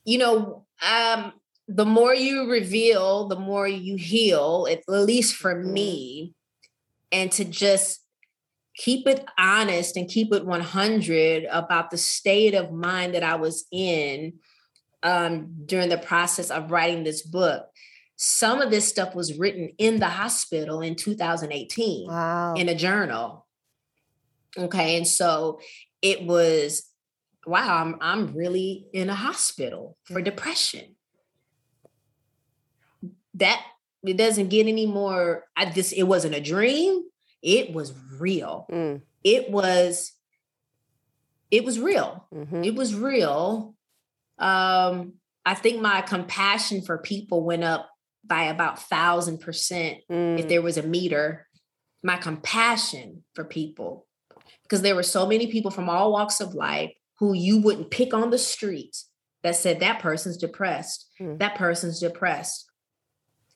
[0.04, 1.34] You know, um,
[1.68, 5.72] the more you reveal, the more you heal, at least for mm-hmm.
[5.72, 6.34] me.
[7.12, 8.00] And to just
[8.78, 13.66] keep it honest and keep it 100 about the state of mind that I was
[13.72, 14.34] in
[15.02, 17.66] um, during the process of writing this book.
[18.14, 22.54] Some of this stuff was written in the hospital in 2018 wow.
[22.54, 23.46] in a journal.
[24.56, 24.96] Okay.
[24.96, 25.60] And so
[26.00, 26.88] it was,
[27.46, 30.94] wow, I'm, I'm really in a hospital for depression.
[33.34, 33.60] That
[34.04, 35.46] it doesn't get any more.
[35.56, 37.07] I just, it wasn't a dream.
[37.42, 38.66] It was real.
[38.70, 39.02] Mm.
[39.24, 40.12] It was,
[41.50, 42.26] it was real.
[42.34, 42.64] Mm-hmm.
[42.64, 43.74] It was real.
[44.38, 47.88] Um, I think my compassion for people went up
[48.24, 50.38] by about thousand percent mm.
[50.38, 51.46] if there was a meter.
[52.02, 54.06] My compassion for people
[54.62, 58.12] because there were so many people from all walks of life who you wouldn't pick
[58.12, 58.96] on the street
[59.42, 61.08] that said that person's depressed.
[61.20, 61.38] Mm.
[61.38, 62.70] That person's depressed.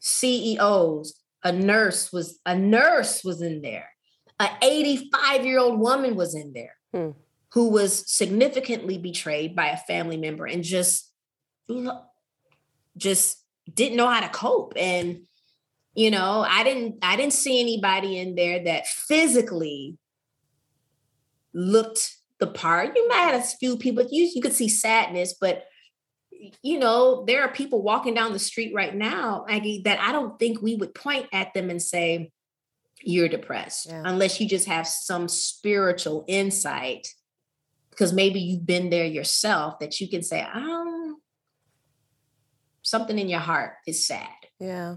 [0.01, 3.89] CEOs, a nurse was a nurse was in there.
[4.39, 7.15] An 85 year old woman was in there mm.
[7.53, 11.11] who was significantly betrayed by a family member and just
[12.97, 13.39] just
[13.73, 15.21] didn't know how to cope and
[15.95, 19.97] you know i didn't i didn't see anybody in there that physically
[21.55, 22.97] looked the part.
[22.97, 25.65] You might have a few people, you, you could see sadness, but
[26.63, 30.39] you know, there are people walking down the street right now, Maggie, that I don't
[30.39, 32.31] think we would point at them and say,
[33.03, 34.03] you're depressed, yeah.
[34.05, 37.09] unless you just have some spiritual insight.
[37.91, 41.17] Because maybe you've been there yourself that you can say, um,
[42.83, 44.29] something in your heart is sad.
[44.59, 44.97] Yeah.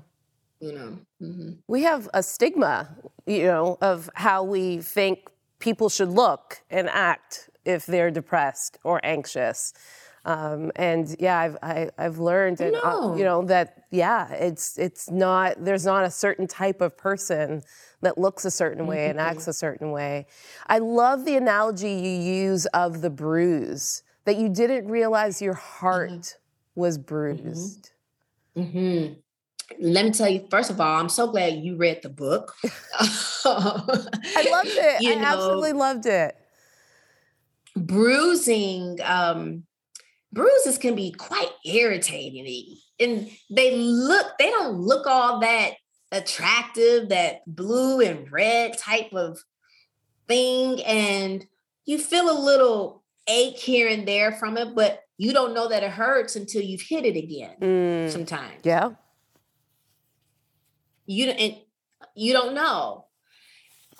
[0.59, 1.51] You know, mm-hmm.
[1.67, 2.95] we have a stigma,
[3.27, 5.29] you know, of how we think
[5.59, 9.73] people should look and act if they're depressed or anxious.
[10.25, 14.31] Um, and yeah, I've I, have i have learned, and uh, you know that yeah,
[14.33, 17.61] it's it's not there's not a certain type of person
[18.01, 19.11] that looks a certain way mm-hmm.
[19.11, 20.25] and acts a certain way.
[20.67, 26.09] I love the analogy you use of the bruise that you didn't realize your heart
[26.09, 26.81] mm-hmm.
[26.81, 27.91] was bruised.
[28.57, 28.77] Mm-hmm.
[28.77, 29.13] mm-hmm
[29.79, 32.55] let me tell you, first of all, I'm so glad you read the book.
[32.93, 35.01] I loved it.
[35.01, 36.35] You I know, absolutely loved it.
[37.75, 39.63] Bruising, um,
[40.35, 42.77] bruises can be quite irritating.
[42.99, 45.71] And they look, they don't look all that
[46.11, 49.39] attractive, that blue and red type of
[50.27, 50.83] thing.
[50.83, 51.43] And
[51.85, 55.81] you feel a little ache here and there from it, but you don't know that
[55.81, 58.59] it hurts until you've hit it again mm, sometimes.
[58.63, 58.91] Yeah
[61.05, 61.55] you and
[62.15, 63.05] you don't know.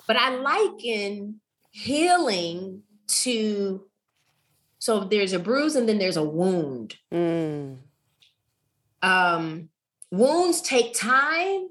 [0.06, 2.82] But I liken healing
[3.22, 3.84] to
[4.86, 6.94] so there's a bruise and then there's a wound.
[7.12, 7.78] Mm.
[9.02, 9.68] Um,
[10.12, 11.66] wounds take time,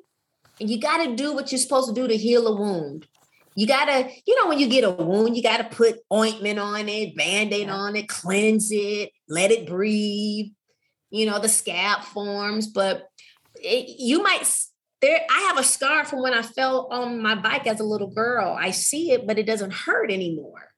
[0.59, 3.07] and you got to do what you're supposed to do to heal a wound.
[3.55, 6.59] You got to, you know, when you get a wound, you got to put ointment
[6.59, 7.73] on it, band aid yeah.
[7.73, 10.47] on it, cleanse it, let it breathe.
[11.09, 13.07] You know, the scab forms, but
[13.55, 14.43] it, you might
[15.01, 18.09] there I have a scar from when I fell on my bike as a little
[18.09, 18.57] girl.
[18.59, 20.74] I see it, but it doesn't hurt anymore.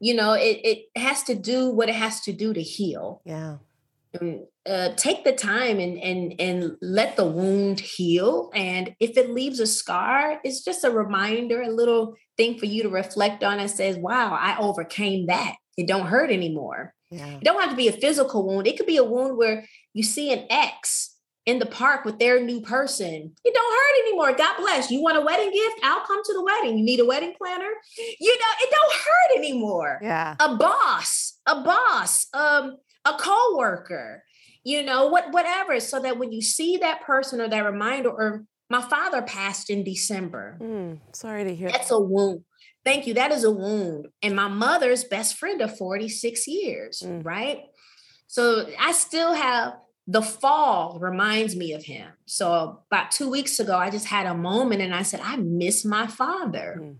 [0.00, 3.22] You know, it it has to do what it has to do to heal.
[3.24, 3.58] Yeah.
[4.20, 8.50] And, uh, take the time and and and let the wound heal.
[8.54, 12.82] And if it leaves a scar, it's just a reminder, a little thing for you
[12.82, 15.54] to reflect on and says, "Wow, I overcame that.
[15.76, 17.36] It don't hurt anymore." Yeah.
[17.36, 18.66] It don't have to be a physical wound.
[18.66, 21.15] It could be a wound where you see an X
[21.46, 23.32] in the park with their new person.
[23.44, 24.32] It don't hurt anymore.
[24.36, 24.90] God bless.
[24.90, 25.80] You want a wedding gift?
[25.84, 26.76] I'll come to the wedding.
[26.76, 27.70] You need a wedding planner?
[28.20, 30.00] You know, it don't hurt anymore.
[30.02, 30.34] Yeah.
[30.40, 34.24] A boss, a boss, um, a co-worker,
[34.64, 35.78] you know, what whatever.
[35.78, 39.84] So that when you see that person or that reminder, or my father passed in
[39.84, 40.58] December.
[40.60, 41.70] Mm, sorry to hear.
[41.70, 41.94] That's that.
[41.94, 42.42] a wound.
[42.84, 43.14] Thank you.
[43.14, 44.08] That is a wound.
[44.22, 47.24] And my mother's best friend of 46 years, mm.
[47.24, 47.60] right?
[48.26, 49.74] So I still have
[50.06, 52.08] the fall reminds me of him.
[52.26, 55.84] So about two weeks ago, I just had a moment and I said, I miss
[55.84, 56.78] my father.
[56.80, 56.96] Mm.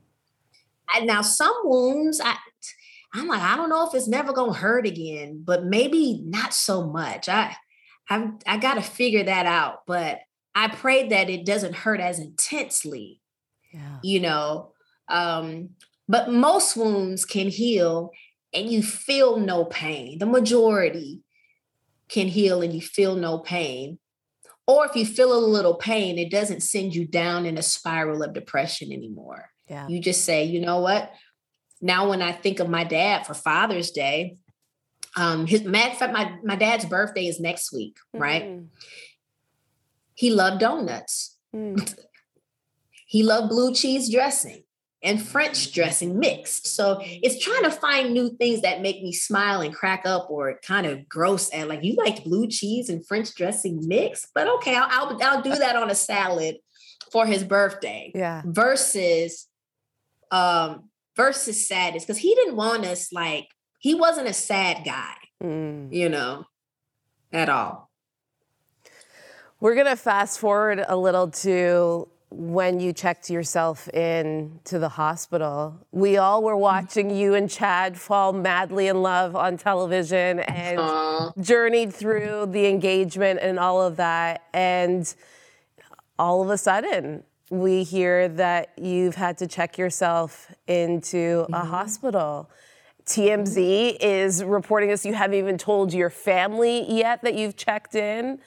[0.94, 2.36] And now some wounds, I
[3.14, 6.86] I'm like, I don't know if it's never gonna hurt again, but maybe not so
[6.86, 7.28] much.
[7.28, 7.56] I
[8.10, 9.86] I I gotta figure that out.
[9.86, 10.20] But
[10.54, 13.20] I pray that it doesn't hurt as intensely.
[13.72, 13.98] Yeah.
[14.02, 14.72] You know.
[15.08, 15.70] Um,
[16.08, 18.10] but most wounds can heal
[18.52, 20.18] and you feel no pain.
[20.18, 21.22] The majority
[22.08, 23.98] can heal and you feel no pain.
[24.66, 28.22] Or if you feel a little pain, it doesn't send you down in a spiral
[28.22, 29.50] of depression anymore.
[29.68, 29.86] Yeah.
[29.88, 31.12] You just say, you know what?
[31.80, 34.36] Now, when I think of my dad for Father's Day,
[35.16, 38.22] um, his matter of fact, my, my dad's birthday is next week, mm-hmm.
[38.22, 38.60] right?
[40.14, 41.36] He loved donuts.
[41.54, 41.94] Mm.
[43.06, 44.64] he loved blue cheese dressing.
[45.02, 46.74] And French dressing mixed.
[46.74, 50.58] So it's trying to find new things that make me smile and crack up or
[50.66, 54.74] kind of gross at like you liked blue cheese and French dressing mixed, but okay,
[54.74, 56.56] I'll, I'll, I'll do that on a salad
[57.12, 58.10] for his birthday.
[58.14, 58.42] Yeah.
[58.44, 59.46] Versus
[60.32, 63.46] um versus sadness because he didn't want us like
[63.78, 65.92] he wasn't a sad guy, mm.
[65.92, 66.44] you know,
[67.32, 67.90] at all.
[69.60, 74.88] We're going to fast forward a little to when you checked yourself in to the
[74.88, 75.86] hospital.
[75.92, 81.40] We all were watching you and Chad fall madly in love on television and Aww.
[81.40, 84.42] journeyed through the engagement and all of that.
[84.52, 85.12] And
[86.18, 91.54] all of a sudden, we hear that you've had to check yourself into mm-hmm.
[91.54, 92.50] a hospital.
[93.06, 95.06] TMZ is reporting this.
[95.06, 98.40] You haven't even told your family yet that you've checked in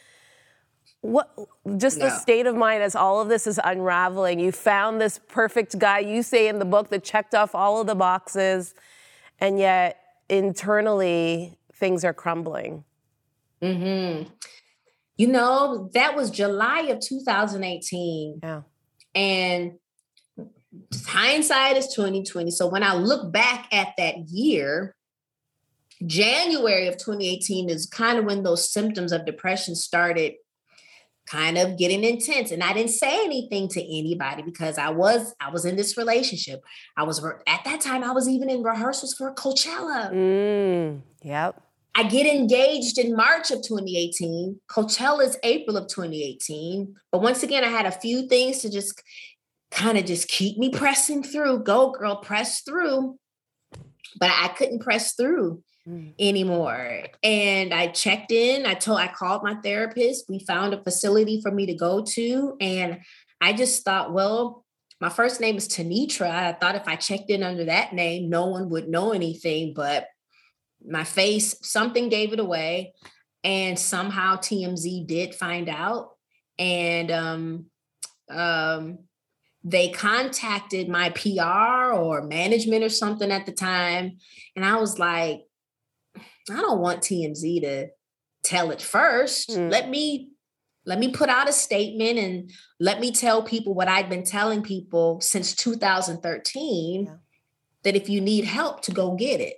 [1.01, 1.33] what
[1.77, 4.39] just the state of mind as all of this is unraveling.
[4.39, 7.87] You found this perfect guy you say in the book that checked off all of
[7.87, 8.75] the boxes
[9.39, 12.83] and yet internally things are crumbling.
[13.61, 14.29] Mm-hmm.
[15.17, 18.61] you know that was july of 2018 yeah.
[19.13, 19.73] And
[21.05, 24.95] hindsight is 2020 so when i look back at that year
[26.05, 30.35] january of 2018 is kind of when those symptoms of depression started
[31.29, 35.49] kind of getting intense and i didn't say anything to anybody because i was i
[35.49, 36.61] was in this relationship.
[36.97, 40.11] I was at that time i was even in rehearsals for coachella.
[40.11, 41.61] Mm, yep.
[41.95, 47.67] I get engaged in march of 2018 coachella's april of 2018 but once again i
[47.67, 49.01] had a few things to just
[49.71, 51.63] kind of just keep me pressing through.
[51.63, 53.17] Go girl press through.
[54.19, 56.13] But i couldn't press through mm.
[56.19, 57.05] anymore.
[57.23, 58.65] And I checked in.
[58.65, 60.25] I told I called my therapist.
[60.29, 62.55] We found a facility for me to go to.
[62.61, 62.99] And
[63.41, 64.65] I just thought, well,
[65.01, 66.29] my first name is Tenitra.
[66.29, 69.73] I thought if I checked in under that name, no one would know anything.
[69.73, 70.07] But
[70.85, 72.93] my face, something gave it away.
[73.43, 76.11] And somehow TMZ did find out.
[76.57, 77.65] And um,
[78.29, 78.99] um,
[79.63, 84.17] they contacted my PR or management or something at the time.
[84.55, 85.43] And I was like,
[86.51, 87.87] I don't want TMZ to
[88.43, 89.49] tell it first.
[89.49, 89.71] Mm.
[89.71, 90.29] Let me
[90.85, 94.63] let me put out a statement and let me tell people what I've been telling
[94.63, 97.13] people since 2013 yeah.
[97.83, 99.57] that if you need help to go get it.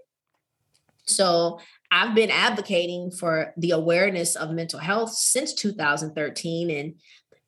[1.05, 1.59] So
[1.89, 6.95] I've been advocating for the awareness of mental health since 2013 and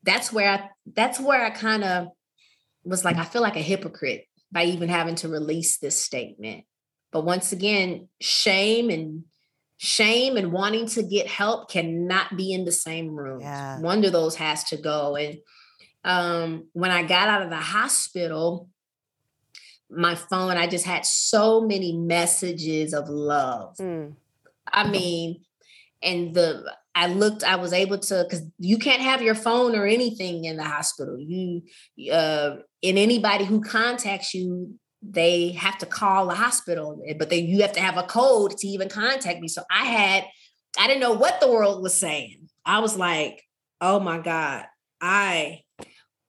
[0.04, 2.08] that's where I that's where I kind of
[2.84, 6.66] was like I feel like a hypocrite by even having to release this statement.
[7.14, 9.24] But once again, shame and
[9.78, 13.42] shame and wanting to get help cannot be in the same room.
[13.42, 13.80] Yeah.
[13.80, 15.16] One of those has to go.
[15.16, 15.38] And
[16.04, 18.70] um, when I got out of the hospital,
[19.90, 23.78] my phone, I just had so many messages of love.
[23.78, 24.16] Mm.
[24.72, 25.42] I mean,
[26.02, 29.86] and the I looked, I was able to because you can't have your phone or
[29.86, 31.20] anything in the hospital.
[31.20, 31.64] You
[32.12, 37.62] uh and anybody who contacts you, they have to call the hospital, but then you
[37.62, 39.48] have to have a code to even contact me.
[39.48, 40.26] So I had,
[40.80, 42.50] I didn't know what the world was saying.
[42.66, 43.44] I was like,
[43.82, 44.66] oh my God,
[45.02, 45.62] I,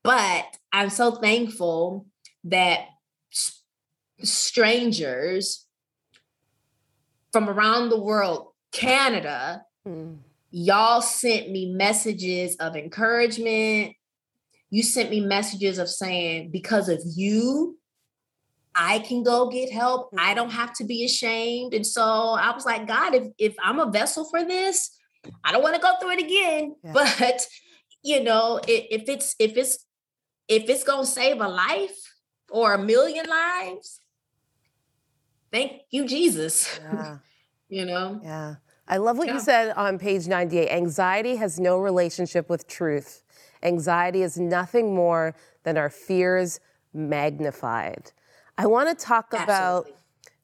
[0.03, 2.07] but I'm so thankful
[2.45, 2.81] that
[4.23, 5.67] strangers
[7.33, 10.19] from around the world, Canada, mm.
[10.51, 13.95] y'all sent me messages of encouragement.
[14.71, 17.79] You sent me messages of saying, because of you,
[18.75, 20.11] I can go get help.
[20.19, 21.75] I don't have to be ashamed.
[21.75, 24.91] And so I was like, God, if, if I'm a vessel for this,
[25.45, 26.77] I don't want to go through it again.
[26.83, 26.93] Yeah.
[26.93, 27.47] But
[28.03, 29.87] you know, if, if it's if it's
[30.49, 32.15] if it's gonna save a life
[32.51, 34.01] or a million lives,
[35.51, 36.79] thank you, Jesus.
[36.83, 37.19] Yeah.
[37.69, 38.21] you know?
[38.23, 38.57] Yeah.
[38.87, 39.35] I love what yeah.
[39.35, 40.71] you said on page 98.
[40.71, 43.23] Anxiety has no relationship with truth.
[43.63, 46.61] Anxiety is nothing more than our fears
[46.93, 48.13] magnified.
[48.57, 49.45] I want to talk Absolutely.
[49.45, 49.87] about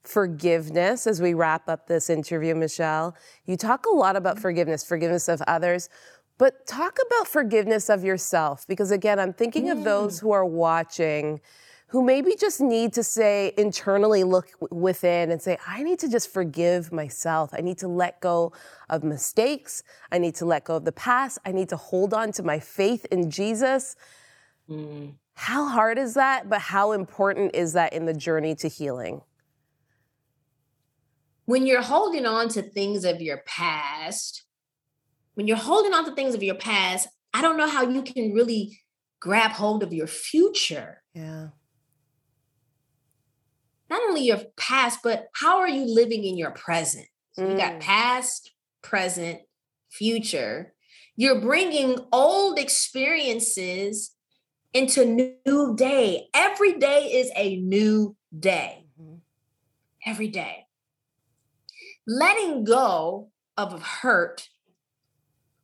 [0.03, 3.15] forgiveness as we wrap up this interview, Michelle.
[3.45, 5.89] You talk a lot about forgiveness, forgiveness of others,
[6.37, 9.73] but talk about forgiveness of yourself because, again, I'm thinking mm.
[9.73, 10.21] of those mm.
[10.21, 11.39] who are watching
[11.91, 16.31] who maybe just need to say internally look within and say i need to just
[16.31, 18.53] forgive myself i need to let go
[18.89, 22.31] of mistakes i need to let go of the past i need to hold on
[22.31, 23.97] to my faith in jesus
[24.69, 25.11] mm.
[25.33, 26.49] How hard is that?
[26.49, 29.21] But how important is that in the journey to healing?
[31.45, 34.43] When you're holding on to things of your past,
[35.33, 38.33] when you're holding on to things of your past, I don't know how you can
[38.33, 38.79] really
[39.19, 41.01] grab hold of your future.
[41.13, 41.47] Yeah.
[43.89, 47.07] not only your past, but how are you living in your present?
[47.33, 47.79] So you got mm.
[47.81, 48.51] past,
[48.81, 49.41] present,
[49.89, 50.73] future.
[51.15, 54.11] You're bringing old experiences
[54.73, 56.27] into new day.
[56.33, 58.85] Every day is a new day.
[58.99, 59.15] Mm-hmm.
[60.05, 60.65] Every day.
[62.07, 64.47] Letting go of hurt,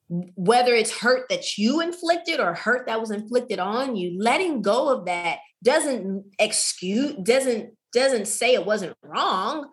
[0.09, 4.89] whether it's hurt that you inflicted or hurt that was inflicted on you, letting go
[4.89, 9.69] of that doesn't excuse, doesn't doesn't say it wasn't wrong.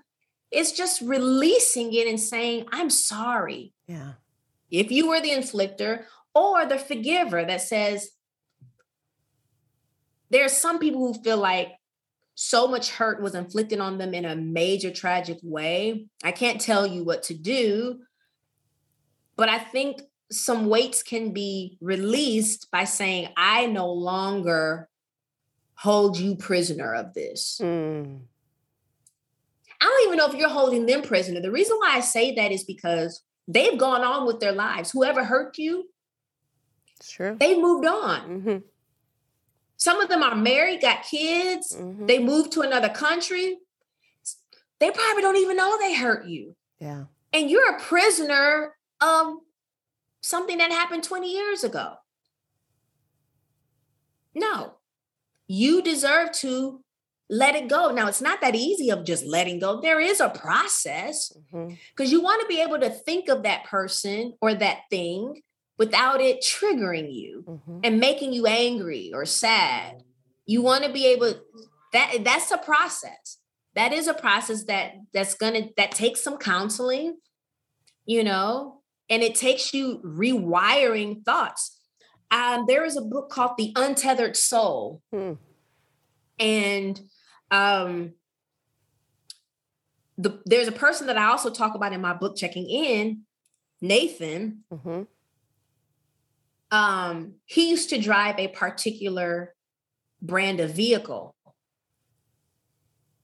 [0.50, 3.74] It's just releasing it and saying, I'm sorry.
[3.86, 4.12] Yeah.
[4.70, 6.04] If you were the inflictor
[6.34, 8.10] or the forgiver that says,
[10.34, 11.74] there are some people who feel like
[12.34, 16.08] so much hurt was inflicted on them in a major tragic way.
[16.24, 18.00] I can't tell you what to do,
[19.36, 24.88] but I think some weights can be released by saying, I no longer
[25.76, 27.60] hold you prisoner of this.
[27.62, 28.22] Mm.
[29.80, 31.40] I don't even know if you're holding them prisoner.
[31.40, 34.90] The reason why I say that is because they've gone on with their lives.
[34.90, 35.90] Whoever hurt you,
[37.00, 38.20] sure, they moved on.
[38.28, 38.56] Mm-hmm.
[39.84, 42.06] Some of them are married, got kids, mm-hmm.
[42.06, 43.58] they moved to another country.
[44.80, 46.56] They probably don't even know they hurt you.
[46.80, 47.04] Yeah.
[47.34, 49.34] And you're a prisoner of
[50.22, 51.96] something that happened 20 years ago.
[54.34, 54.76] No,
[55.48, 56.82] you deserve to
[57.28, 57.90] let it go.
[57.90, 59.82] Now, it's not that easy of just letting go.
[59.82, 62.04] There is a process because mm-hmm.
[62.04, 65.42] you want to be able to think of that person or that thing
[65.78, 67.80] without it triggering you mm-hmm.
[67.82, 70.02] and making you angry or sad.
[70.46, 71.34] You want to be able
[71.92, 73.38] that that's a process.
[73.74, 77.16] That is a process that that's going to that takes some counseling,
[78.06, 81.80] you know, and it takes you rewiring thoughts.
[82.30, 85.02] Um, there is a book called The Untethered Soul.
[85.12, 85.34] Hmm.
[86.38, 87.00] And
[87.50, 88.14] um,
[90.18, 93.22] the, there's a person that I also talk about in my book, Checking In,
[93.80, 94.64] Nathan.
[94.72, 95.02] Mm-hmm.
[96.74, 99.54] Um, he used to drive a particular
[100.20, 101.36] brand of vehicle.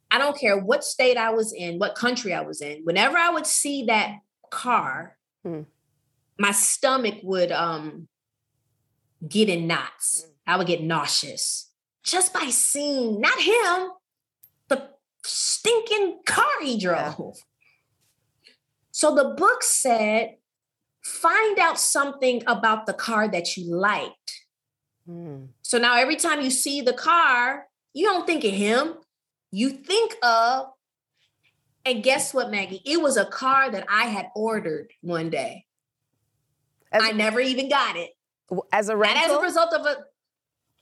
[0.09, 2.83] I don't care what state I was in, what country I was in.
[2.85, 4.19] Whenever I would see that
[4.51, 5.63] car, hmm.
[6.39, 8.07] my stomach would um,
[9.27, 10.27] get in knots.
[10.27, 10.31] Mm.
[10.47, 11.71] I would get nauseous
[12.05, 13.91] just by seeing not him,
[14.69, 14.91] the
[15.25, 17.37] stinking car he drove.
[18.45, 18.53] Yeah.
[18.93, 20.37] So the book said,
[21.03, 24.41] find out something about the car that you liked.
[25.09, 25.49] Mm.
[25.63, 28.95] So now every time you see the car, you don't think of him.
[29.51, 30.67] You think of,
[31.85, 32.83] and guess what, Maggie?
[32.85, 35.65] It was a car that I had ordered one day.
[36.93, 38.11] As I never even got it.
[38.73, 39.23] As a rental?
[39.23, 40.05] As a result of a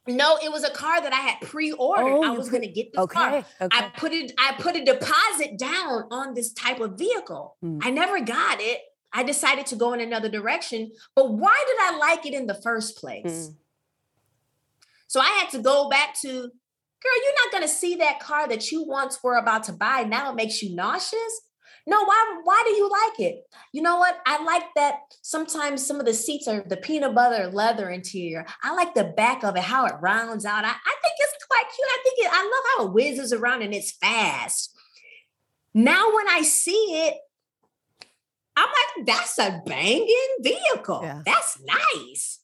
[0.08, 2.02] no, it was a car that I had pre-ordered.
[2.02, 3.44] Oh, I was going to get this okay, car.
[3.60, 3.68] Okay.
[3.70, 4.32] I put it.
[4.38, 7.56] I put a deposit down on this type of vehicle.
[7.62, 7.80] Mm.
[7.82, 8.80] I never got it.
[9.12, 10.92] I decided to go in another direction.
[11.14, 13.48] But why did I like it in the first place?
[13.48, 13.56] Mm.
[15.06, 17.22] So I had to go back to, girl.
[17.24, 20.02] You're not going to see that car that you once were about to buy.
[20.02, 21.40] Now it makes you nauseous.
[21.86, 23.44] No, why why do you like it?
[23.72, 24.18] You know what?
[24.26, 28.44] I like that sometimes some of the seats are the peanut butter leather interior.
[28.62, 30.66] I like the back of it, how it rounds out.
[30.66, 31.88] I, I think it's quite cute.
[31.88, 34.76] I think it, I love how it whizzes around and it's fast.
[35.72, 37.14] Now when I see it,
[38.58, 41.00] I'm like, that's a banging vehicle.
[41.02, 41.22] Yeah.
[41.24, 41.60] That's
[41.94, 42.40] nice.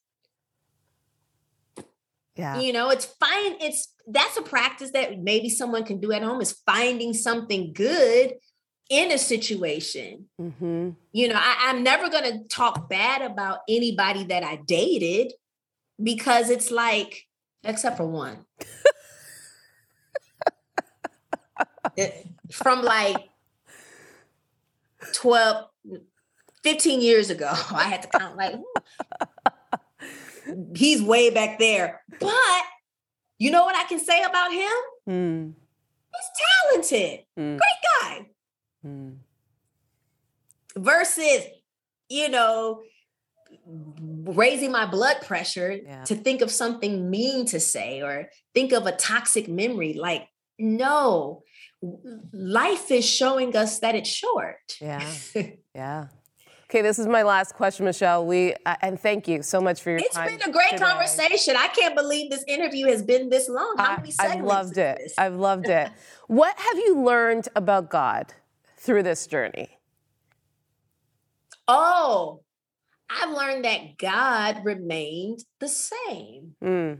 [2.36, 2.60] Yeah.
[2.60, 3.56] You know, it's fine.
[3.60, 8.34] It's that's a practice that maybe someone can do at home is finding something good
[8.90, 10.26] in a situation.
[10.40, 10.90] Mm-hmm.
[11.12, 15.32] You know, I, I'm never going to talk bad about anybody that I dated
[16.02, 17.24] because it's like,
[17.62, 18.44] except for one.
[21.96, 23.16] it, from like
[25.14, 25.66] 12,
[26.64, 28.54] 15 years ago, I had to count like,
[30.74, 32.02] he's way back there.
[32.18, 32.62] But
[33.38, 34.72] you know what I can say about him?
[35.08, 35.52] Mm.
[36.12, 37.58] He's talented, mm.
[37.58, 38.26] great guy.
[38.86, 39.16] Mm.
[40.76, 41.44] Versus,
[42.08, 42.82] you know,
[43.66, 46.04] raising my blood pressure yeah.
[46.04, 49.94] to think of something mean to say or think of a toxic memory.
[49.94, 51.42] Like, no,
[52.32, 54.76] life is showing us that it's short.
[54.80, 55.04] Yeah.
[55.74, 56.06] yeah.
[56.64, 58.24] Okay, this is my last question, Michelle.
[58.24, 60.28] We uh, and thank you so much for your it's time.
[60.28, 60.84] It's been a great today.
[60.84, 61.56] conversation.
[61.56, 63.74] I can't believe this interview has been this long.
[63.76, 64.98] How many I, I've loved it.
[64.98, 65.14] This?
[65.18, 65.90] I've loved it.
[66.26, 68.32] what have you learned about God?
[68.84, 69.78] through this journey?
[71.66, 72.42] Oh,
[73.08, 76.54] I've learned that God remained the same.
[76.62, 76.98] Mm.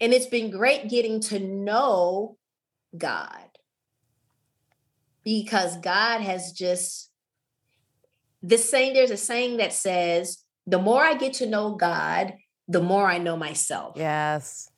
[0.00, 2.36] And it's been great getting to know
[2.96, 3.48] God.
[5.24, 7.10] because God has just
[8.46, 12.34] this saying, there's a saying that says, the more I get to know God,
[12.68, 13.94] the more I know myself.
[13.96, 14.70] Yes.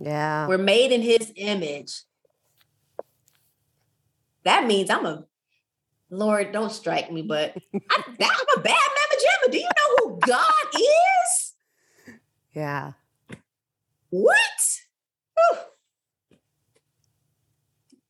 [0.00, 0.48] Yeah.
[0.48, 2.02] We're made in his image.
[4.44, 5.24] That means I'm a
[6.10, 7.56] Lord, don't strike me, but
[7.90, 9.50] I, am a bad mama jamma.
[9.50, 11.54] Do you know who God is?
[12.52, 12.92] Yeah.
[14.10, 14.36] What?
[15.38, 15.58] Whew.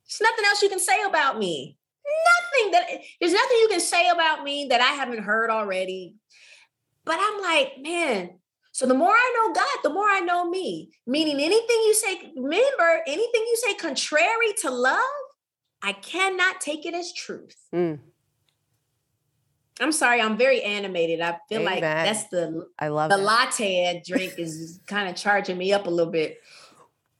[0.08, 1.78] There's nothing else you can say about me.
[2.12, 2.86] Nothing that
[3.20, 6.14] there's nothing you can say about me that I haven't heard already.
[7.04, 8.30] But I'm like, man,
[8.72, 10.90] so the more I know God, the more I know me.
[11.06, 15.00] Meaning anything you say, remember, anything you say contrary to love,
[15.82, 17.56] I cannot take it as truth.
[17.74, 17.98] Mm.
[19.80, 21.20] I'm sorry, I'm very animated.
[21.20, 21.72] I feel Amen.
[21.72, 25.86] like that's the I love the latte I drink is kind of charging me up
[25.86, 26.38] a little bit.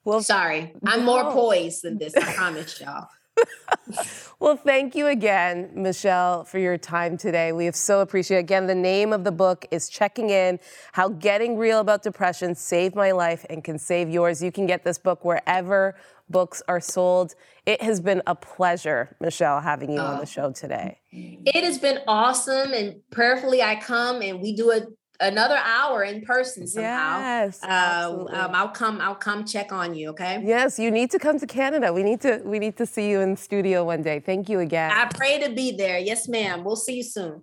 [0.04, 1.06] Well, sorry, I'm no.
[1.06, 2.14] more poised than this.
[2.16, 3.08] I promise y'all.
[4.40, 7.52] well, thank you again, Michelle, for your time today.
[7.52, 8.40] We have so appreciated.
[8.40, 10.58] Again, the name of the book is Checking In
[10.92, 14.42] How Getting Real About Depression Saved My Life and Can Save Yours.
[14.42, 15.96] You can get this book wherever
[16.28, 17.34] books are sold.
[17.66, 20.98] It has been a pleasure, Michelle, having you on the oh, show today.
[21.12, 22.72] It has been awesome.
[22.72, 24.86] And prayerfully, I come and we do a
[25.22, 27.18] another hour in person somehow.
[27.18, 29.00] Yes, uh, um, I'll come.
[29.00, 30.10] I'll come check on you.
[30.10, 30.42] Okay.
[30.44, 31.92] Yes, you need to come to Canada.
[31.92, 32.42] We need to.
[32.44, 34.20] We need to see you in studio one day.
[34.20, 34.90] Thank you again.
[34.92, 35.98] I pray to be there.
[35.98, 36.64] Yes, ma'am.
[36.64, 37.42] We'll see you soon.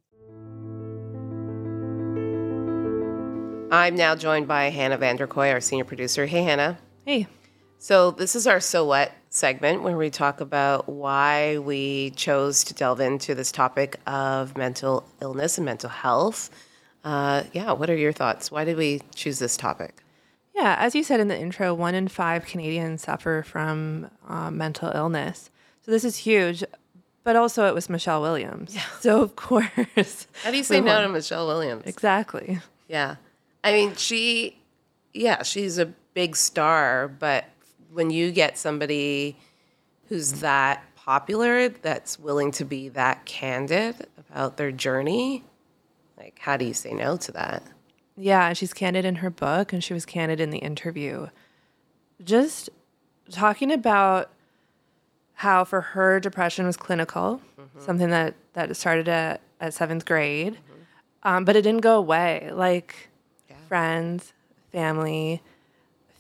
[3.72, 6.26] I'm now joined by Hannah Vanderkoy, our senior producer.
[6.26, 6.80] Hey, Hannah.
[7.06, 7.28] Hey.
[7.78, 12.74] So this is our so what segment where we talk about why we chose to
[12.74, 16.50] delve into this topic of mental illness and mental health.
[17.04, 18.52] Uh, yeah, what are your thoughts?
[18.52, 20.04] Why did we choose this topic?
[20.54, 24.92] Yeah, as you said in the intro, one in five Canadians suffer from uh, mental
[24.94, 25.50] illness.
[25.82, 26.64] So this is huge.
[27.24, 28.74] But also, it was Michelle Williams.
[28.74, 28.86] Yeah.
[29.02, 29.68] So, of course.
[30.44, 31.84] How do you say no to Michelle Williams?
[31.86, 32.60] Exactly.
[32.88, 33.16] Yeah.
[33.64, 34.58] I mean, she,
[35.14, 37.46] yeah, she's a big star, but
[37.92, 39.38] when you get somebody
[40.08, 45.44] who's that popular, that's willing to be that candid about their journey,
[46.20, 47.64] like, how do you say no to that?
[48.18, 51.28] Yeah, she's candid in her book and she was candid in the interview.
[52.24, 52.70] Just
[53.32, 54.30] talking about
[55.36, 57.80] how for her depression was clinical, mm-hmm.
[57.80, 60.84] something that, that started at, at seventh grade, mm-hmm.
[61.24, 62.50] um, but it didn't go away.
[62.52, 63.10] Like
[63.50, 63.56] yeah.
[63.70, 64.34] friends,
[64.74, 65.42] family,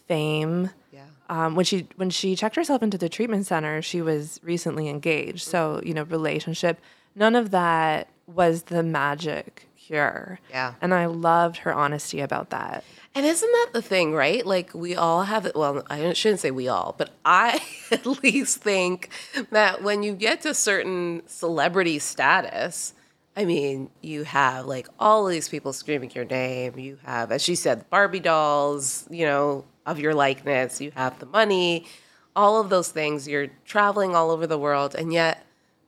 [0.07, 0.69] fame.
[0.93, 1.01] Yeah.
[1.27, 5.43] Um, when she when she checked herself into the treatment center, she was recently engaged.
[5.43, 5.51] Mm-hmm.
[5.51, 6.79] So you know, relationship.
[7.13, 10.39] None of that was the magic cure.
[10.51, 10.75] Yeah.
[10.81, 12.83] And I loved her honesty about that.
[13.15, 14.45] And isn't that the thing, right?
[14.45, 15.55] Like we all have it.
[15.55, 17.59] Well, I shouldn't say we all, but I
[17.91, 19.09] at least think
[19.49, 22.93] that when you get to certain celebrity status,
[23.35, 26.77] I mean, you have like all of these people screaming your name.
[26.77, 30.79] You have, as she said, Barbie dolls, you know, of your likeness.
[30.79, 31.87] You have the money,
[32.35, 33.27] all of those things.
[33.27, 35.45] You're traveling all over the world, and yet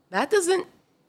[0.09, 0.65] that doesn't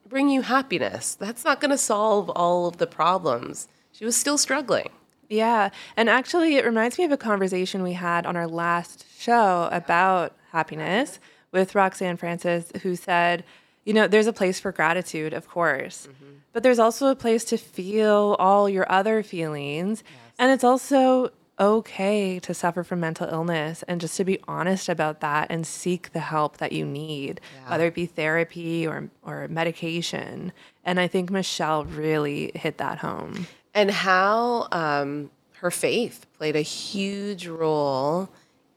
[0.09, 1.15] bring you happiness.
[1.15, 3.69] That's not going to solve all of the problems.
[3.93, 4.91] She was still struggling.
[5.29, 5.71] Yeah.
[5.97, 10.35] And actually, it reminds me of a conversation we had on our last show about
[10.51, 11.19] happiness
[11.53, 13.45] with Roxanne Francis, who said,
[13.85, 16.35] you know, there's a place for gratitude, of course, mm-hmm.
[16.53, 20.05] but there's also a place to feel all your other feelings.
[20.05, 20.35] Yes.
[20.39, 25.21] And it's also okay to suffer from mental illness and just to be honest about
[25.21, 27.71] that and seek the help that you need, yeah.
[27.71, 30.53] whether it be therapy or, or medication.
[30.85, 33.47] And I think Michelle really hit that home.
[33.75, 38.29] And how um, her faith played a huge role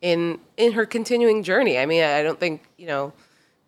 [0.01, 1.80] in in her continuing journey.
[1.80, 3.11] I mean, I don't think you know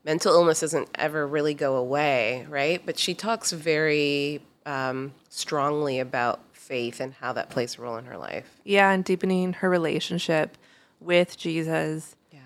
[0.05, 2.81] mental illness doesn't ever really go away, right?
[2.85, 8.05] But she talks very um, strongly about faith and how that plays a role in
[8.05, 8.59] her life.
[8.63, 10.57] Yeah, and deepening her relationship
[10.99, 12.15] with Jesus.
[12.31, 12.39] Yeah.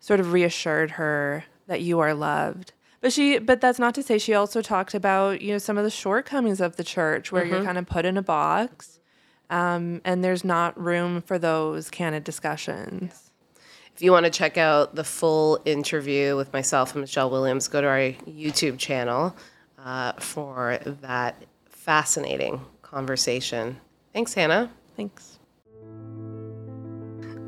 [0.00, 2.72] Sort of reassured her that you are loved.
[3.00, 5.84] But she but that's not to say she also talked about, you know, some of
[5.84, 7.54] the shortcomings of the church where mm-hmm.
[7.54, 8.98] you're kind of put in a box.
[9.48, 13.30] Um, and there's not room for those candid discussions.
[13.96, 17.80] If you want to check out the full interview with myself and Michelle Williams, go
[17.80, 19.36] to our YouTube channel
[19.78, 23.80] uh, for that fascinating conversation.
[24.12, 24.70] Thanks, Hannah.
[24.96, 25.38] Thanks.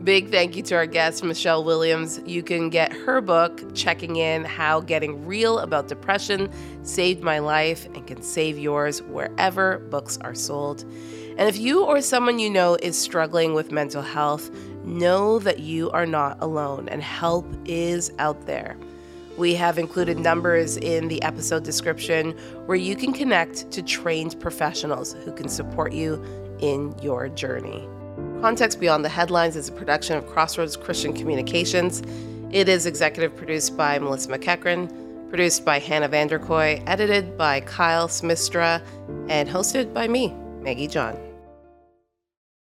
[0.04, 2.20] Big thank you to our guest, Michelle Williams.
[2.26, 6.50] You can get her book, Checking In How Getting Real About Depression
[6.82, 10.84] Saved My Life and Can Save Yours, wherever books are sold.
[11.38, 14.50] And if you or someone you know is struggling with mental health,
[14.84, 18.76] know that you are not alone and help is out there.
[19.42, 25.14] We have included numbers in the episode description where you can connect to trained professionals
[25.24, 26.22] who can support you
[26.60, 27.88] in your journey.
[28.40, 32.04] Context Beyond the Headlines is a production of Crossroads Christian Communications.
[32.52, 38.80] It is executive produced by Melissa McEachran, produced by Hannah Vanderkoy, edited by Kyle Smistra,
[39.28, 41.31] and hosted by me, Maggie John.